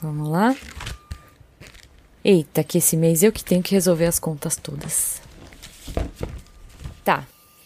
[0.00, 0.54] Vamos lá.
[2.24, 5.22] Eita, que esse mês eu que tenho que resolver as contas todas.
[7.04, 7.24] Tá,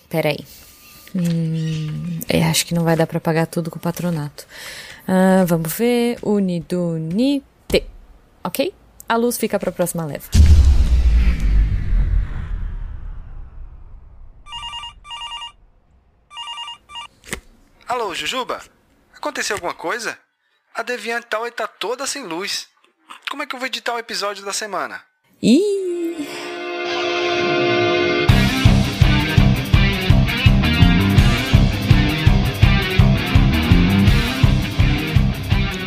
[0.08, 0.44] peraí.
[1.14, 4.46] Hum, é, acho que não vai dar pra pagar tudo com o patronato.
[5.08, 6.18] Ah, vamos ver.
[6.22, 7.44] Unidunite.
[8.44, 8.72] Ok?
[9.08, 10.28] A luz fica pra próxima leva.
[17.88, 18.60] Alô, Jujuba?
[19.16, 20.16] Aconteceu alguma coisa?
[20.74, 22.68] A Deviant Tower tá toda sem luz.
[23.28, 25.02] Como é que eu vou editar o episódio da semana?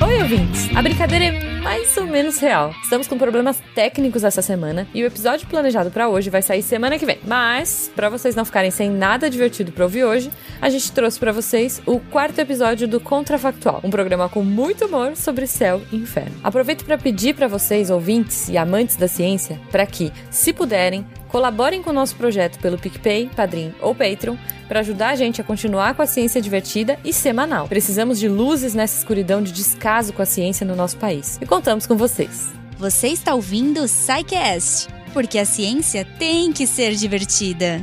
[0.06, 0.76] Oi, ouvintes!
[0.76, 2.72] A brincadeira é mais ou menos real.
[2.84, 7.00] Estamos com problemas técnicos essa semana e o episódio planejado para hoje vai sair semana
[7.00, 7.18] que vem.
[7.26, 10.30] Mas, para vocês não ficarem sem nada divertido para ouvir hoje,
[10.62, 15.16] a gente trouxe para vocês o quarto episódio do Contrafactual, um programa com muito humor
[15.16, 16.36] sobre céu e inferno.
[16.44, 21.82] Aproveito para pedir para vocês, ouvintes e amantes da ciência, para que, se puderem, Colaborem
[21.82, 25.96] com o nosso projeto pelo PicPay, Padrim ou Patreon para ajudar a gente a continuar
[25.96, 27.68] com a ciência divertida e semanal.
[27.68, 31.40] Precisamos de luzes nessa escuridão de descaso com a ciência no nosso país.
[31.42, 32.54] E contamos com vocês.
[32.78, 37.82] Você está ouvindo o SciCast, porque a ciência tem que ser divertida.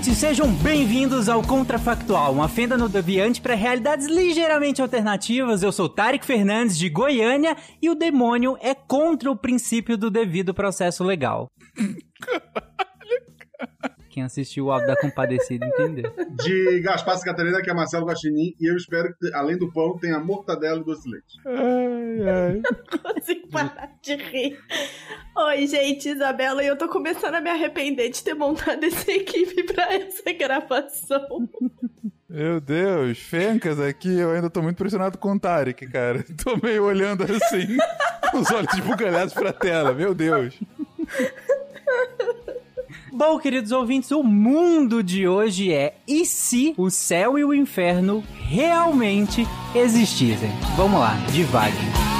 [0.00, 5.62] Ouvintes, sejam bem-vindos ao Contrafactual, uma fenda no Deviante para realidades ligeiramente alternativas.
[5.62, 10.54] Eu sou Tarek Fernandes, de Goiânia, e o demônio é contra o princípio do devido
[10.54, 11.50] processo legal.
[14.20, 16.12] Quem assistiu o Alto da Compadecida entendeu.
[16.44, 20.20] De Gaspar Catarina, que é Marcelo Guaxinim, e eu espero que, além do pão, tenha
[20.20, 21.38] mortadela e doce de leite.
[23.02, 24.58] consigo parar de rir.
[25.38, 29.62] Oi, gente, Isabela, e eu tô começando a me arrepender de ter montado essa equipe
[29.62, 31.48] pra essa gravação.
[32.28, 36.22] Meu Deus, Fencas aqui, eu ainda tô muito impressionado com o Tarek, cara.
[36.44, 37.78] Tô meio olhando assim,
[38.30, 40.60] com os olhos esbugalhados pra tela, meu Deus.
[43.12, 48.22] Bom, queridos ouvintes, o mundo de hoje é e se o céu e o inferno
[48.48, 49.44] realmente
[49.74, 50.50] existissem?
[50.76, 52.19] Vamos lá, devagar.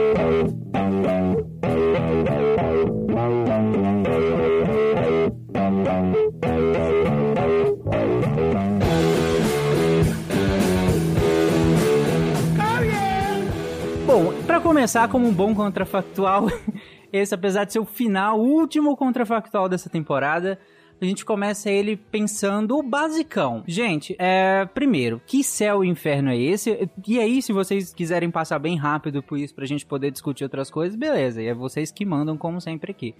[14.81, 16.47] Começar como um bom contrafactual,
[17.13, 20.57] esse apesar de ser o final, o último contrafactual dessa temporada,
[20.99, 23.63] a gente começa ele pensando o basicão.
[23.67, 26.89] Gente, é, primeiro, que céu e inferno é esse?
[27.07, 30.71] E aí, se vocês quiserem passar bem rápido por isso pra gente poder discutir outras
[30.71, 33.13] coisas, beleza, e é vocês que mandam como sempre aqui.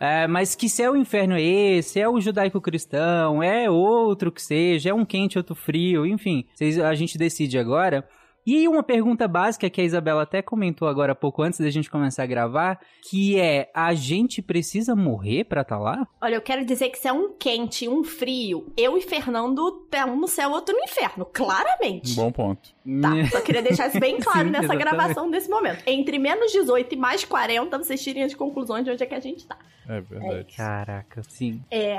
[0.00, 2.00] É, mas que céu e inferno é esse?
[2.00, 3.40] É o judaico-cristão?
[3.40, 4.90] É outro que seja?
[4.90, 6.04] É um quente, outro frio?
[6.04, 8.04] Enfim, vocês, a gente decide agora.
[8.50, 11.90] E uma pergunta básica que a Isabela até comentou agora há pouco antes da gente
[11.90, 16.08] começar a gravar, que é: a gente precisa morrer pra estar tá lá?
[16.18, 20.02] Olha, eu quero dizer que se é um quente, um frio, eu e Fernando, é
[20.06, 22.14] um no céu, outro no inferno, claramente.
[22.14, 22.70] Bom ponto.
[23.02, 24.84] Tá, só queria deixar isso bem claro Sim, nessa exatamente.
[24.84, 25.82] gravação desse momento.
[25.86, 29.20] Entre menos 18 e mais 40, vocês tirem as conclusões de onde é que a
[29.20, 29.58] gente tá.
[29.86, 30.56] É verdade.
[30.56, 31.60] Caraca, sim.
[31.70, 31.96] É,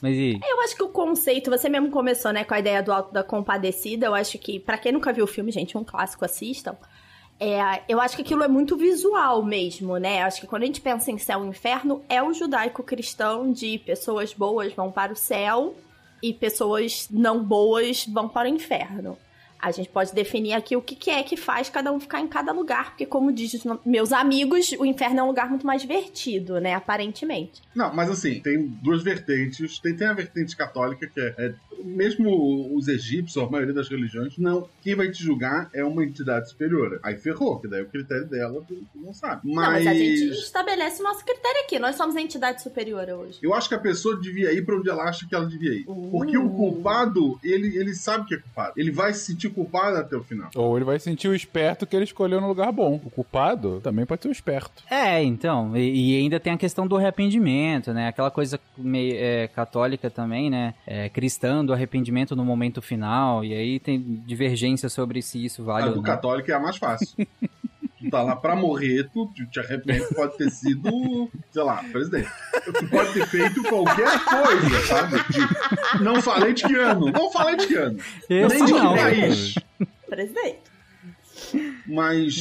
[0.00, 0.40] Mas e aí?
[0.42, 3.24] eu acho que o conceito, você mesmo começou, né, com a ideia do Alto da
[3.24, 4.06] Compadecida.
[4.06, 6.76] Eu acho que, pra quem nunca viu o filme, gente, um clássico, assistam.
[7.40, 10.22] É, eu acho que aquilo é muito visual mesmo, né?
[10.22, 14.34] Acho que quando a gente pensa em céu e inferno, é o judaico-cristão de pessoas
[14.34, 15.74] boas vão para o céu
[16.20, 19.16] e pessoas não boas vão para o inferno.
[19.60, 22.28] A gente pode definir aqui o que, que é que faz cada um ficar em
[22.28, 23.52] cada lugar, porque, como diz
[23.84, 26.74] meus amigos, o inferno é um lugar muito mais divertido, né?
[26.74, 27.62] Aparentemente.
[27.74, 29.78] Não, mas assim, tem duas vertentes.
[29.80, 34.36] Tem, tem a vertente católica, que é, é- mesmo os egípcios, a maioria das religiões,
[34.36, 34.68] não.
[34.82, 36.98] Quem vai te julgar é uma entidade superior.
[37.04, 39.42] Aí ferrou, que daí é o critério dela, tu, tu não sabe.
[39.44, 41.78] Mas, Não, mas a gente estabelece o nosso critério aqui.
[41.78, 43.38] Nós somos a entidade superior hoje.
[43.42, 45.84] eu acho que a pessoa devia ir pra onde ela acha que ela devia ir.
[45.84, 48.72] Porque o culpado, ele, ele sabe que é culpado.
[48.76, 50.50] Ele vai se sentir culpado até o final.
[50.54, 53.00] Ou ele vai sentir o esperto que ele escolheu no lugar bom.
[53.04, 54.82] O culpado também pode ser o esperto.
[54.90, 58.08] É, então, e, e ainda tem a questão do arrependimento, né?
[58.08, 60.74] Aquela coisa meio é, católica também, né?
[60.86, 65.84] É, cristã do arrependimento no momento final, e aí tem divergência sobre se isso vale
[65.84, 66.04] A ou do não.
[66.04, 67.08] católico é a mais fácil.
[67.98, 72.28] tu tá lá pra morrer, tu tu te arrepende, pode ter sido, sei lá, presidente.
[72.64, 75.16] Tu pode ter feito qualquer coisa, sabe?
[75.32, 77.98] De, não falei de que ano, não falei de que ano.
[78.28, 78.94] Esse Nem de que não.
[78.96, 79.54] país.
[80.08, 80.58] Presidente.
[81.86, 82.34] Mas,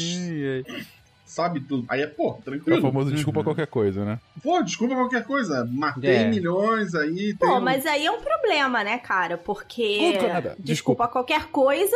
[1.25, 2.81] sabe, tu, aí é, pô, É o tranquilo.
[2.81, 4.19] famoso desculpa qualquer coisa, né?
[4.41, 6.27] Pô, desculpa qualquer coisa, matei É.
[6.29, 7.35] milhões aí.
[7.35, 9.37] Pô, mas aí é um problema, né, cara?
[9.37, 10.55] Porque nada.
[10.59, 11.95] desculpa qualquer coisa,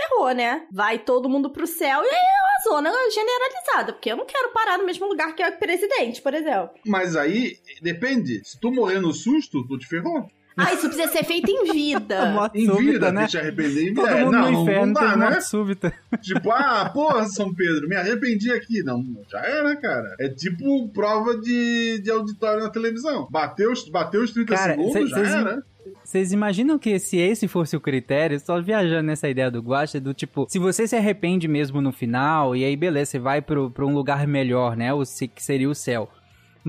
[0.00, 0.62] ferrou, né?
[0.72, 3.92] Vai todo mundo pro céu e aí é uma zona generalizada.
[3.92, 6.70] Porque eu não quero parar no mesmo lugar que o presidente, por exemplo.
[6.86, 8.40] Mas aí, depende.
[8.44, 10.26] Se tu morrer no susto, tu te ferrou.
[10.60, 12.34] Ah, isso precisa ser feito em vida.
[12.52, 13.26] Em súbita, vida, né?
[13.28, 14.00] te arrepender em vida.
[14.02, 15.40] Todo É, mundo não, no inferno não dá, né?
[15.40, 15.94] súbita.
[16.20, 18.82] Tipo, ah, porra, São Pedro, me arrependi aqui.
[18.82, 20.16] Não, já era, cara.
[20.18, 23.28] É tipo prova de, de auditório na televisão.
[23.30, 25.62] Bateu, os- bateu os 30 Cara, segundos, cê- já cês- era.
[26.08, 30.14] Vocês imaginam que se esse fosse o critério, só viajando nessa ideia do Guacha, do
[30.14, 33.92] tipo, se você se arrepende mesmo no final, e aí beleza, você vai pra um
[33.92, 34.90] lugar melhor, né?
[34.90, 36.08] O, que seria o céu.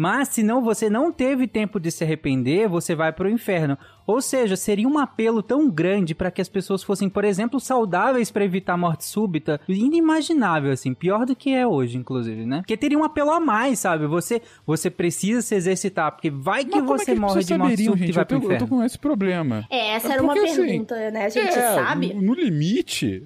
[0.01, 3.78] Mas se não, você não teve tempo de se arrepender, você vai pro inferno.
[4.07, 8.31] Ou seja, seria um apelo tão grande para que as pessoas fossem, por exemplo, saudáveis
[8.31, 12.60] para evitar morte súbita, inimaginável assim, pior do que é hoje, inclusive, né?
[12.60, 14.07] Porque teria um apelo a mais, sabe?
[14.07, 17.44] Você você precisa se exercitar, porque vai que Mas como é você que as morre
[17.44, 18.16] de morte saberiam, súbita e gente?
[18.16, 18.68] vai Eu pro tô, eu tô inferno.
[18.78, 19.66] com esse problema.
[19.69, 21.25] É, essa É era uma porque, assim, pergunta, né?
[21.25, 22.13] A gente É, sabe.
[22.13, 23.22] No, no limite,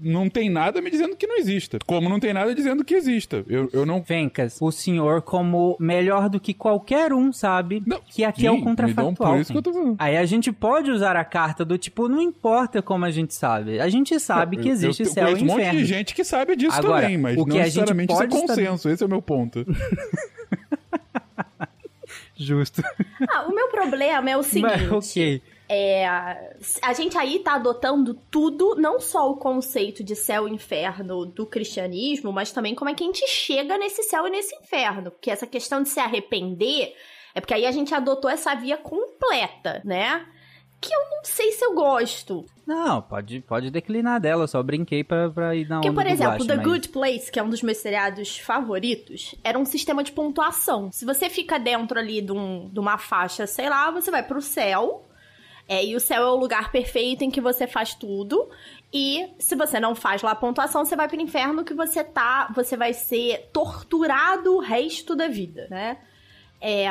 [0.00, 1.78] não tem nada me dizendo que não exista.
[1.86, 3.44] Como não tem nada dizendo que exista.
[3.48, 4.02] Eu, eu não.
[4.04, 8.62] Fencas, o senhor, como melhor do que qualquer um, sabe que aqui é sim, o
[8.62, 9.32] contrafactual.
[9.32, 9.96] por isso que eu tô falando.
[9.98, 13.80] Aí a gente pode usar a carta do tipo, não importa como a gente sabe.
[13.80, 15.78] A gente sabe que Eu- existe eu, céu e conheço um monte inferno.
[15.80, 18.22] de gente que sabe disso Agora, também, mas o não que a gente necessariamente isso
[18.22, 18.88] é consenso.
[18.88, 19.64] Esse é o meu ponto.
[22.36, 22.82] Justo.
[23.28, 24.86] Ah, o meu problema é o seguinte.
[24.88, 25.42] Mas, ok.
[25.68, 31.24] É, a gente aí tá adotando tudo, não só o conceito de céu e inferno
[31.24, 35.10] do cristianismo, mas também como é que a gente chega nesse céu e nesse inferno.
[35.10, 36.94] Porque essa questão de se arrepender
[37.34, 40.26] é porque aí a gente adotou essa via completa, né?
[40.80, 42.44] Que eu não sei se eu gosto.
[42.66, 46.46] Não, pode, pode declinar dela, só brinquei pra, pra ir na Porque, por exemplo, Guache,
[46.46, 50.12] The mas- Good Place, que é um dos meus seriados favoritos, era um sistema de
[50.12, 50.92] pontuação.
[50.92, 54.42] Se você fica dentro ali de, um- de uma faixa, sei lá, você vai pro
[54.42, 55.06] céu.
[55.68, 58.48] É, e o céu é o lugar perfeito em que você faz tudo.
[58.92, 62.52] E se você não faz lá a pontuação, você vai pro inferno que você tá.
[62.54, 65.96] Você vai ser torturado o resto da vida, né?
[66.60, 66.86] É,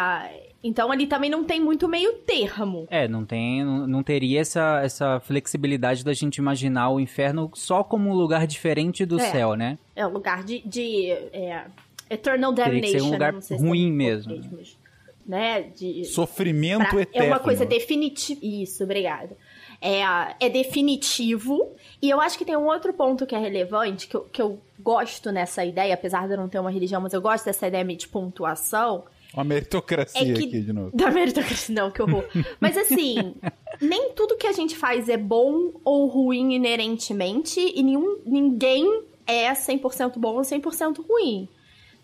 [0.64, 2.86] então ali também não tem muito meio termo.
[2.90, 7.84] É, não tem, não, não teria essa, essa flexibilidade da gente imaginar o inferno só
[7.84, 9.32] como um lugar diferente do É.
[9.32, 9.78] céu, né?
[9.96, 10.62] É um lugar de.
[10.66, 11.66] de é,
[12.10, 13.00] Eternal Teria que Damnation.
[13.00, 14.34] ser um lugar sei se ruim em mesmo.
[14.34, 14.83] português, mas,
[15.26, 15.62] Né?
[15.76, 17.28] De, Sofrimento pra- eterno.
[17.28, 18.40] É uma coisa definitiva.
[18.44, 19.38] Isso, obrigada.
[19.82, 20.02] É,
[20.40, 21.76] é definitivo.
[22.02, 24.60] E eu acho que tem um outro ponto que é relevante, que eu, que eu
[24.80, 27.84] gosto nessa ideia, apesar de eu não ter uma religião, mas eu gosto dessa ideia
[27.84, 29.06] meio de pontuação.
[29.34, 30.92] Uma meritocracia É que- aqui de novo.
[30.96, 32.26] Da meritocracia, não, que horror.
[32.60, 33.34] Mas assim,
[33.82, 39.52] nem tudo que a gente faz é bom ou ruim inerentemente, e nenhum, ninguém é
[39.54, 41.48] 100% bom ou 100% ruim.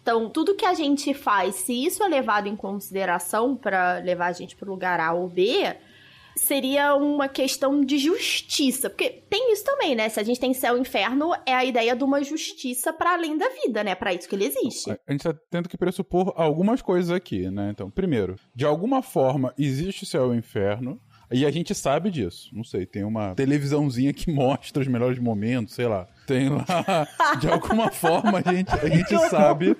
[0.09, 4.31] Então, tudo que a gente faz, se isso é levado em consideração para levar a
[4.31, 5.75] gente pro lugar A ou B,
[6.35, 8.89] seria uma questão de justiça.
[8.89, 10.09] Porque tem isso também, né?
[10.09, 13.37] Se a gente tem céu e inferno, é a ideia de uma justiça para além
[13.37, 13.93] da vida, né?
[13.93, 14.89] Para isso que ele existe.
[14.89, 17.69] A gente tá tendo que pressupor algumas coisas aqui, né?
[17.71, 20.99] Então, primeiro, de alguma forma existe céu e inferno.
[21.31, 22.49] E a gente sabe disso.
[22.51, 26.07] Não sei, tem uma televisãozinha que mostra os melhores momentos, sei lá.
[26.29, 27.07] Tem lá,
[27.39, 29.75] de alguma forma a gente, a gente sabe.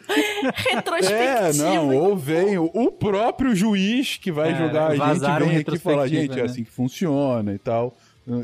[1.08, 5.58] É, não, ou vem o, o próprio juiz que vai É, julgar a gente, vem
[5.58, 6.42] aqui e fala, retrospectiva, gente, é né?
[6.50, 7.96] assim que funciona e tal.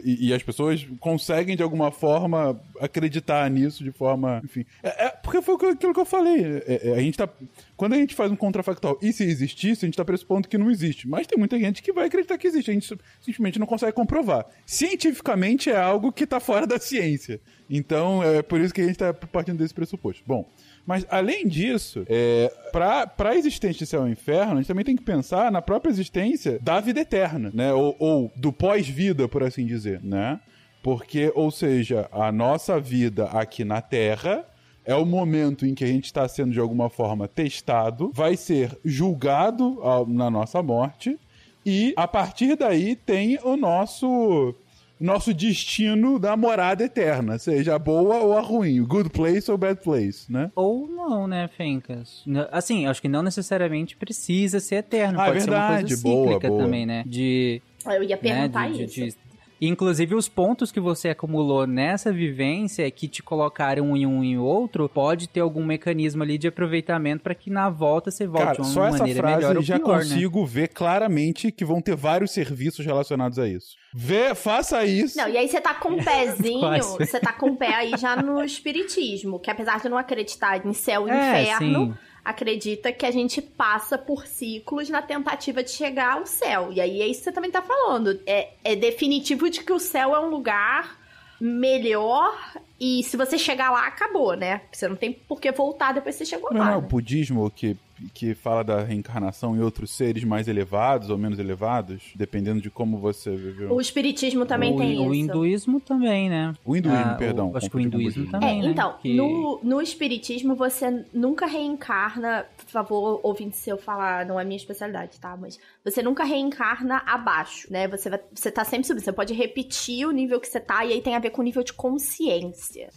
[0.03, 4.41] E, e as pessoas conseguem, de alguma forma, acreditar nisso de forma.
[4.43, 4.65] Enfim.
[4.81, 6.61] É, é- porque foi aquilo que eu falei.
[6.65, 7.29] É- é, a gente tá.
[7.77, 10.71] Quando a gente faz um contrafactual, e se existisse, a gente tá pressupondo que não
[10.71, 11.07] existe.
[11.07, 12.71] Mas tem muita gente que vai acreditar que existe.
[12.71, 14.45] A gente simplesmente não consegue comprovar.
[14.65, 17.39] Cientificamente é algo que tá fora da ciência.
[17.69, 20.23] Então, é por isso que a gente tá partindo desse pressuposto.
[20.25, 20.47] Bom.
[20.85, 24.95] Mas, além disso, é, para a existência de céu e inferno, a gente também tem
[24.95, 27.73] que pensar na própria existência da vida eterna, né?
[27.73, 30.39] Ou, ou do pós-vida, por assim dizer, né?
[30.83, 34.45] Porque, ou seja, a nossa vida aqui na Terra
[34.85, 38.77] é o momento em que a gente está sendo de alguma forma testado, vai ser
[38.85, 41.17] julgado ao- na nossa morte,
[41.65, 44.53] e a partir daí tem o nosso
[44.99, 49.81] nosso destino da morada eterna, seja a boa ou a ruim, good place ou bad
[49.81, 50.51] place, né?
[50.55, 52.23] Ou não, né, Fencas?
[52.51, 55.19] Assim, acho que não necessariamente precisa ser eterno.
[55.19, 56.63] Ah, é Pode ser uma verdade, coisa boa, cíclica boa.
[56.63, 57.03] também, né?
[57.05, 58.93] De Eu ia né, perguntar de- isso.
[58.95, 59.24] de- de-
[59.67, 64.37] Inclusive, os pontos que você acumulou nessa vivência que te colocaram um em um e
[64.37, 68.55] outro, pode ter algum mecanismo ali de aproveitamento para que na volta você volte Cara,
[68.55, 70.03] de uma só essa maneira frase melhor ou já pior, né?
[70.03, 73.75] consigo ver claramente que vão ter vários serviços relacionados a isso.
[73.93, 75.17] Vê, faça isso.
[75.17, 76.61] Não, e aí você tá com um pezinho,
[76.97, 80.73] você tá com o pé aí já no espiritismo, que apesar de não acreditar em
[80.73, 81.93] céu e É, inferno, sim.
[82.25, 86.73] Acredita que a gente passa por ciclos na tentativa de chegar ao céu.
[86.73, 88.19] E aí é isso que você também tá falando.
[88.25, 90.99] É, é definitivo de que o céu é um lugar
[91.39, 92.35] melhor
[92.79, 94.61] e se você chegar lá, acabou, né?
[94.71, 96.73] Você não tem por que voltar depois que você chegou Não lá.
[96.73, 96.87] é o né?
[96.87, 97.77] budismo que,
[98.13, 102.97] que fala da reencarnação em outros seres mais elevados ou menos elevados, dependendo de como
[102.97, 103.71] você viveu.
[103.73, 105.23] O espiritismo também o, tem o isso.
[105.23, 106.53] hinduísmo também, né?
[106.65, 107.51] O hinduísmo, Ah, perdão.
[107.55, 108.71] Acho que o hinduísmo também, É, né?
[108.71, 114.39] então, Que- no, no espiritismo você nunca reencarna, por favor, ouvinte se eu falar, não
[114.39, 115.35] é minha especialidade, tá?
[115.37, 117.87] Mas você nunca reencarna abaixo, né?
[117.87, 120.91] Você, vai, você tá sempre subindo, você pode repetir o nível que você tá, e
[120.93, 122.89] aí tem a ver com o nível de consciência.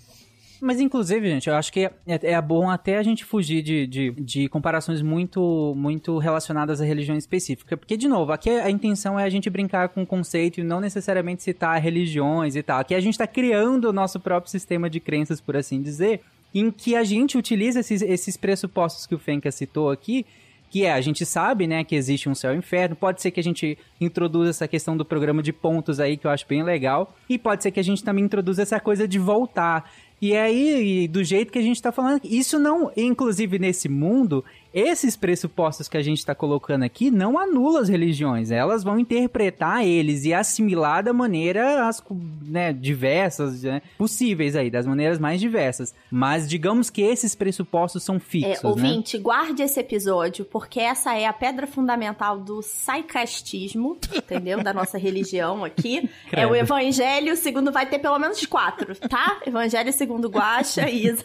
[0.61, 4.11] Mas, inclusive, gente, eu acho que é, é bom até a gente fugir de, de,
[4.11, 7.77] de comparações muito, muito relacionadas à religião específica.
[7.77, 10.81] Porque, de novo, aqui a intenção é a gente brincar com o conceito e não
[10.81, 12.81] necessariamente citar religiões e tal.
[12.81, 16.21] Aqui a gente está criando o nosso próprio sistema de crenças, por assim dizer,
[16.55, 20.27] em que a gente utiliza esses, esses pressupostos que o Fenka citou aqui,
[20.71, 23.31] que é, a gente sabe, né, que existe um céu e um inferno, pode ser
[23.31, 26.63] que a gente introduza essa questão do programa de pontos aí, que eu acho bem
[26.63, 29.91] legal, e pode ser que a gente também introduza essa coisa de voltar.
[30.21, 35.17] E aí, do jeito que a gente tá falando, isso não, inclusive nesse mundo, esses
[35.17, 40.25] pressupostos que a gente tá colocando aqui não anulam as religiões, elas vão interpretar eles
[40.25, 42.03] e assimilar da maneira as,
[42.43, 45.95] né, diversas, né, possíveis aí, das maneiras mais diversas.
[46.11, 48.69] Mas digamos que esses pressupostos são fixos, É, né?
[48.71, 54.63] ouvinte, guarde esse episódio, porque essa é a pedra fundamental do saicastismo, entendeu?
[54.63, 56.09] Da nossa religião aqui.
[56.29, 56.53] É Credo.
[56.53, 59.41] o evangelho segundo vai ter pelo menos quatro, tá?
[59.47, 61.23] Evangelho segundo Guaxa e Isa.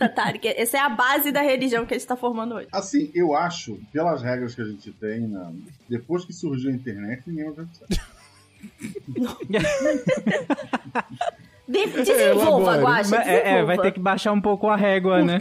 [0.56, 2.68] Essa é a base da religião que a gente tá formando hoje.
[2.72, 5.52] Assim, eu acho, pelas regras que a gente tem, na-
[5.90, 7.86] depois que surgiu a internet, ninguém vai pensar.
[11.68, 15.40] De- desenvolva, Guaxa, Mas, é, é, vai ter que baixar um pouco a régua, né?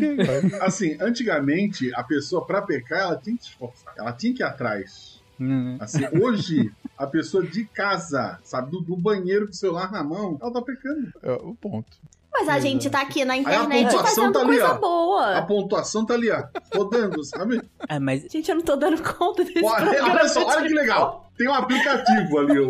[0.60, 3.92] Assim, antigamente, a pessoa, pra pecar, ela tinha que se esforçar.
[3.98, 5.20] Ela tinha que ir atrás.
[5.40, 5.76] Hum.
[5.80, 10.38] Assim, hoje, a pessoa de casa, sabe, do, do banheiro com o celular na mão,
[10.40, 11.12] ela tá pecando.
[11.22, 11.90] É o ponto.
[12.32, 14.78] Mas a gente tá aqui na internet pontuação fazendo tá ali, coisa ó.
[14.78, 15.38] boa.
[15.38, 16.42] A pontuação tá ali, ó,
[16.74, 17.62] rodando, sabe?
[17.88, 20.10] É, mas Gente, eu não tô dando conta desse Pô, programa.
[20.10, 21.30] olha só, olha que legal.
[21.36, 22.68] Tem um aplicativo ali, o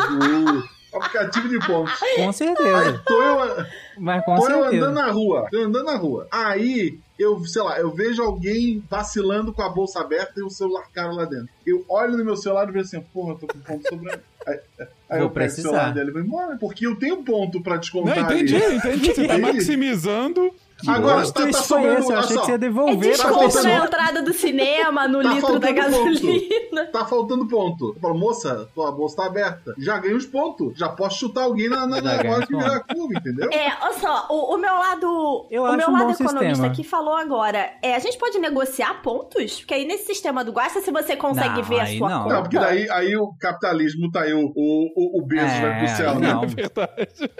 [0.99, 1.93] aplicativo de pontos.
[2.17, 3.03] com certeza.
[3.07, 3.67] Tô eu,
[3.99, 4.85] Mas com tô eu certeza.
[4.87, 6.27] andando na rua, tô andando na rua.
[6.31, 10.85] Aí, eu, sei lá, eu vejo alguém vacilando com a bolsa aberta e o celular
[10.93, 11.49] caro lá dentro.
[11.67, 14.21] Eu olho no meu celular e vejo assim, porra, eu tô com ponto sobrando.
[14.45, 15.69] Aí, aí Vou eu o precisar.
[15.69, 16.57] celular dele e vou embora.
[16.57, 18.75] Porque eu tenho ponto pra descontar Não, entendi, ali.
[18.75, 19.15] entendi.
[19.15, 20.53] Você tá Aí- maximizando.
[20.89, 22.13] Agora, Que tá, tá sobrando, esse?
[22.13, 22.41] Eu achei só.
[22.41, 25.59] que você ia É devolver pra desconto faltando- na entrada do cinema, no Tá litro
[25.59, 26.05] da faltando ponto.
[26.05, 26.85] gasolina.
[26.93, 27.93] Tá faltando ponto.
[27.95, 29.75] Eu falo, moça, tua bolsa tá aberta.
[29.79, 30.77] Já ganhei os pontos.
[30.79, 33.49] Já posso chutar alguém na, na, hora que virar a curva, entendeu?
[33.53, 35.47] É, olha só, o, o meu lado.
[35.51, 36.67] Eu o acho meu um lado bom economista sistema.
[36.73, 37.71] aqui falou agora.
[37.83, 39.61] É, a gente pode negociar pontos?
[39.61, 42.23] Porque aí nesse sistema do Guasta, se você consegue Não, ver a aí sua não.
[42.25, 42.35] conta.
[42.35, 45.97] Não, porque daí aí o capitalismo tá aí, o, o, o Bezos É, vai pro
[45.97, 46.29] céu, né?
[46.33, 46.43] não.
[46.45, 47.31] É verdade.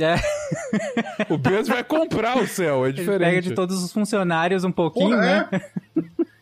[0.00, 0.18] É,
[1.32, 3.20] O Bezos vai comprar o céu, é ele diferente.
[3.20, 5.48] pega de todos os funcionários um pouquinho, Porra, né?
[5.52, 5.70] é.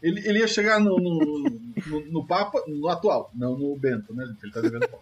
[0.02, 1.50] Ele, ele ia chegar no, no,
[1.86, 4.24] no, no Papa, no atual, não no Bento, né?
[4.42, 5.00] Ele tá devendo pau.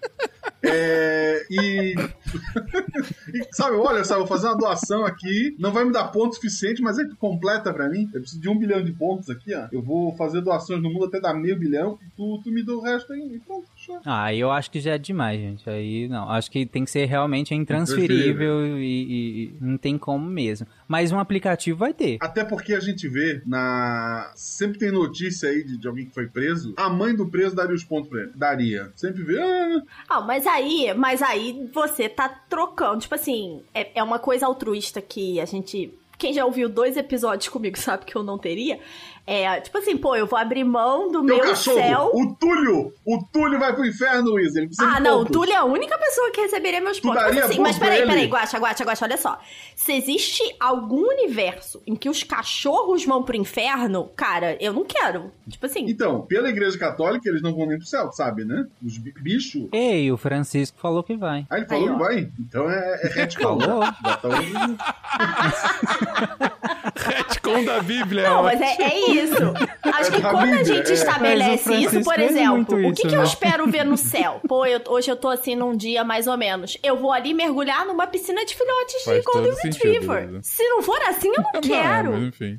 [0.63, 1.95] É, e,
[3.35, 6.81] e, sabe, olha, sabe, vou fazer uma doação aqui, não vai me dar ponto suficiente,
[6.81, 8.09] mas tu completa pra mim.
[8.15, 9.69] Eu preciso de um bilhão de pontos aqui, ó.
[9.71, 12.73] Eu vou fazer doações no mundo até dar meio bilhão, e tu, tu me dá
[12.73, 13.67] o resto aí, e pronto,
[14.05, 15.69] Ah, eu acho que já é demais, gente.
[15.69, 16.29] Aí não.
[16.31, 20.67] Acho que tem que ser realmente intransferível e, e não tem como mesmo.
[20.89, 22.19] Mas um aplicativo vai ter.
[22.21, 24.33] Até porque a gente vê na.
[24.35, 26.75] Sempre tem notícia aí de, de alguém que foi preso.
[26.77, 28.33] A mãe do preso daria os pontos pra ele.
[28.35, 28.93] Daria.
[28.97, 29.39] Sempre vê.
[29.41, 33.01] Ah, Ah, mas aí, mas aí você tá trocando.
[33.01, 35.93] Tipo assim, é, é uma coisa altruísta que a gente.
[36.25, 38.81] Quem já ouviu dois episódios comigo sabe que eu não teria.
[39.27, 42.11] É, tipo assim, pô, eu vou abrir mão do Teu meu cachorro, céu.
[42.15, 42.93] o Túlio!
[43.07, 44.55] O Túlio vai pro inferno, Luiz.
[44.55, 45.25] Ele precisa Ah, de não, o.
[45.25, 47.23] Túlio é a única pessoa que receberia meus Tu pontos.
[47.23, 48.11] Mas daria assim, mas pra peraí, ele?
[48.11, 49.39] peraí, Guaxa, Guaxa, Guaxa, olha só.
[49.77, 55.31] Se existe algum universo em que os cachorros vão pro inferno, cara, eu não quero.
[55.49, 55.87] Tipo assim.
[55.89, 58.67] Então, pela igreja católica, eles não vão nem pro céu, sabe, né?
[58.85, 59.69] Os bi- bichos.
[59.73, 61.47] Ei, o Francisco falou que vai.
[61.49, 62.29] Ah, ele falou Aí, que vai?
[62.41, 63.59] Então é, é retcon.
[63.61, 63.85] Falou?
[63.85, 64.17] Já
[66.15, 67.67] tá ouvindo.
[67.71, 68.29] Retcon da Bíblia.
[68.29, 68.43] Não, ó.
[68.45, 69.35] mas é, é isso.
[69.83, 70.95] Acho que quando a gente é.
[70.95, 73.25] estabelece isso, por exemplo, o que, que eu né?
[73.25, 74.41] espero ver no céu?
[74.49, 76.77] Pô, eu- hoje eu tô assim num dia mais ou menos.
[76.83, 80.29] Eu vou ali mergulhar numa piscina de filhotes Faz de Golden todo sentido, Retriever.
[80.31, 80.41] Luísa.
[80.43, 82.13] Se não for assim, eu não Não, quero.
[82.13, 82.59] mas enfim.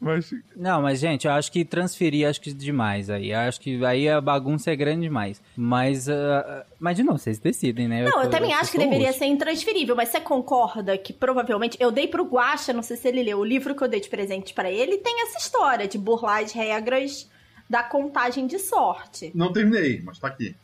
[0.00, 3.30] Mas Não, mas gente, eu acho que transferir acho que demais aí.
[3.32, 5.40] Eu Acho que aí a bagunça é grande demais.
[5.56, 8.02] Mas, ah, mas de novo, vocês decidem, né?
[8.02, 9.18] Não, eu também acho que deveria host.
[9.18, 11.76] ser intransferível, mas você concorda que provavelmente.
[11.80, 14.08] Eu dei pro Guaxa, não sei se ele leu, o livro que eu dei de
[14.18, 17.30] presente pra ele tem essa história de burlar as regras
[17.70, 19.30] da contagem de sorte.
[19.32, 20.56] Não terminei, mas tá aqui.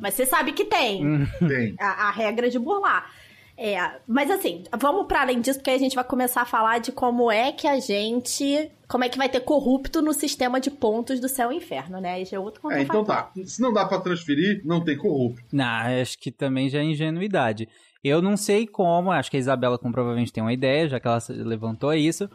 [0.00, 1.04] Mas você sabe que tem.
[1.06, 1.26] Hum.
[1.46, 1.74] Tem.
[1.78, 3.10] a, a regra de burlar.
[3.56, 3.76] É,
[4.08, 6.90] mas assim, vamos para além disso, porque aí a gente vai começar a falar de
[6.92, 8.70] como é que a gente.
[8.88, 12.24] Como é que vai ter corrupto no sistema de pontos do céu e inferno, né?
[12.24, 13.30] Já é outro É, então tá.
[13.44, 15.42] Se não dá pra transferir, não tem corrupto.
[15.52, 15.64] Não,
[16.00, 17.68] acho que também já é ingenuidade.
[18.02, 21.06] Eu não sei como, acho que a Isabela com- provavelmente tem uma ideia, já que
[21.06, 22.28] ela se- levantou isso.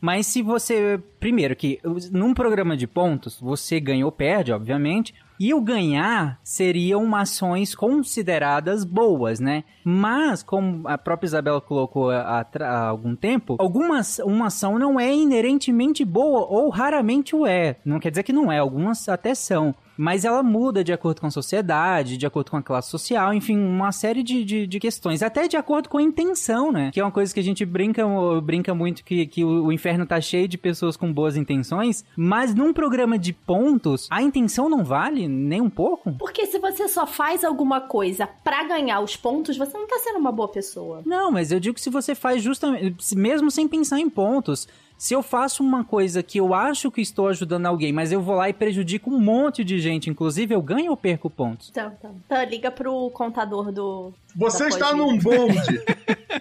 [0.00, 1.00] Mas se você.
[1.18, 1.80] Primeiro, que
[2.12, 5.14] num programa de pontos, você ganha ou perde, obviamente.
[5.38, 9.64] E o ganhar seriam ações consideradas boas, né?
[9.84, 15.14] Mas, como a própria Isabela colocou há, há algum tempo, algumas uma ação não é
[15.14, 17.76] inerentemente boa ou raramente o é.
[17.84, 19.74] Não quer dizer que não é, algumas até são.
[19.96, 23.58] Mas ela muda de acordo com a sociedade, de acordo com a classe social, enfim,
[23.58, 25.22] uma série de, de, de questões.
[25.22, 26.90] Até de acordo com a intenção, né?
[26.92, 28.04] Que é uma coisa que a gente brinca,
[28.42, 32.54] brinca muito que, que o, o inferno tá cheio de pessoas com boas intenções, mas
[32.54, 36.12] num programa de pontos, a intenção não vale nem um pouco?
[36.18, 40.18] Porque se você só faz alguma coisa pra ganhar os pontos, você não tá sendo
[40.18, 41.02] uma boa pessoa.
[41.04, 45.14] Não, mas eu digo que se você faz justamente, mesmo sem pensar em pontos, se
[45.14, 48.48] eu faço uma coisa que eu acho que estou ajudando alguém, mas eu vou lá
[48.48, 51.68] e prejudico um monte de gente, inclusive eu ganho ou perco pontos?
[51.70, 52.16] Então, então.
[52.24, 54.12] Então, liga pro contador do.
[54.34, 55.82] Você da está num bonde.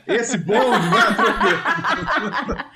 [0.07, 2.71] Esse bonde vai atropelar.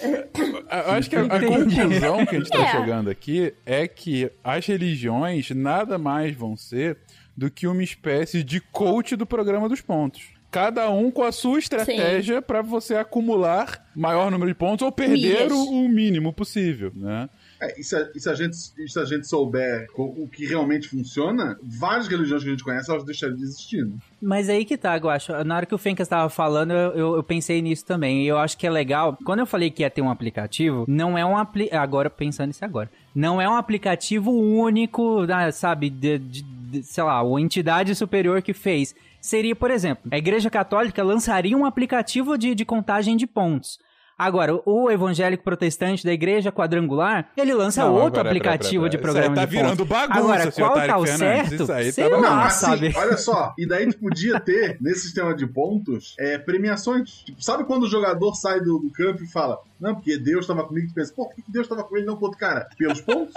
[0.00, 2.70] Eu acho que a, a conclusão que a gente tá É.
[2.70, 6.98] chegando aqui é que as religiões nada mais vão ser
[7.36, 10.37] do que uma espécie de coach do programa dos pontos.
[10.50, 15.52] Cada um com a sua estratégia pra você acumular maior número de pontos ou perder
[15.52, 17.28] o, o mínimo possível, né?
[17.60, 20.28] É, e, se a, e se a gente, e se a gente souber co- o
[20.28, 23.84] que realmente funciona, várias religiões que a gente conhece, elas deixariam de existir.
[23.84, 23.92] Né?
[24.22, 25.32] Mas aí que tá, eu acho.
[25.44, 28.22] Na hora que o Fencas estava falando, eu, eu, eu pensei nisso também.
[28.22, 29.18] E eu acho que é legal.
[29.24, 31.68] Quando eu falei que ia ter um aplicativo, não é um apli...
[31.72, 32.88] Agora, pensando nisso agora.
[33.12, 38.40] Não é um aplicativo único, ah, sabe, de, de- de- sei lá, uma entidade superior
[38.40, 38.94] que fez.
[39.20, 43.78] Seria, por exemplo, a Igreja Católica lançaria um aplicativo de, de contagem de pontos.
[44.20, 48.90] Agora, o evangélico protestante da igreja quadrangular, ele lança Não, outro peraí, peraí, aplicativo peraí,
[48.90, 49.02] de peraí.
[49.14, 49.88] programa Isso aí tá de virando pontos.
[50.08, 51.54] bagunça, Agora, qual tá o certo?
[51.54, 52.92] isso aí tá Sei lá, Não, assim, sabe?
[52.96, 53.54] olha só.
[53.56, 57.08] E daí tu podia ter, nesse sistema de pontos, é, premiações.
[57.24, 60.64] Tipo, sabe quando o jogador sai do, do campo e fala, não, porque Deus estava
[60.66, 62.68] comigo, tu pensa, pô, por que Deus estava com ele e não com outro cara?
[62.76, 63.32] Pelos pontos?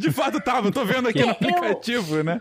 [0.00, 2.38] De fato tava, eu tô vendo aqui Eu- no aplicativo, né?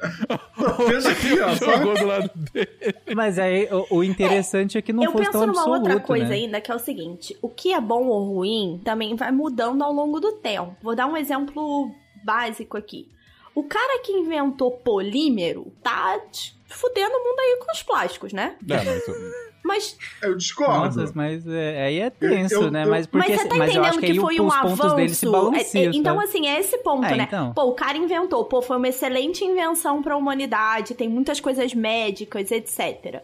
[0.88, 1.50] Vendo aqui, ó.
[1.56, 2.70] Jogou do lado dele.
[3.14, 6.00] Mas aí o, o interessante é, que não eu fosse penso tão numa absoluto, outra
[6.00, 6.36] coisa né?
[6.36, 9.92] ainda, que é o seguinte: o que é bom ou ruim também vai mudando ao
[9.92, 10.74] longo do tempo.
[10.82, 11.92] Vou dar um exemplo
[12.24, 13.10] básico aqui.
[13.60, 16.20] O cara que inventou polímero tá
[16.68, 18.56] fudendo o mundo aí com os plásticos, né?
[18.66, 19.04] Não, mas-
[19.62, 20.98] Mas Eu discordo.
[21.00, 22.86] Nossa, mas é, aí é tenso, Eu- eu- né?
[22.86, 24.98] eu- Mas porque mas você tá mas entendendo que, que, foi um avanço.
[24.98, 26.28] É, é, então, sabe?
[26.28, 27.26] assim, é esse ponto, É, né?
[27.28, 27.54] então.
[27.54, 32.50] Pô, o cara inventou, pô, foi uma excelente invenção pra humanidade, tem muitas coisas médicas,
[32.52, 33.22] etc.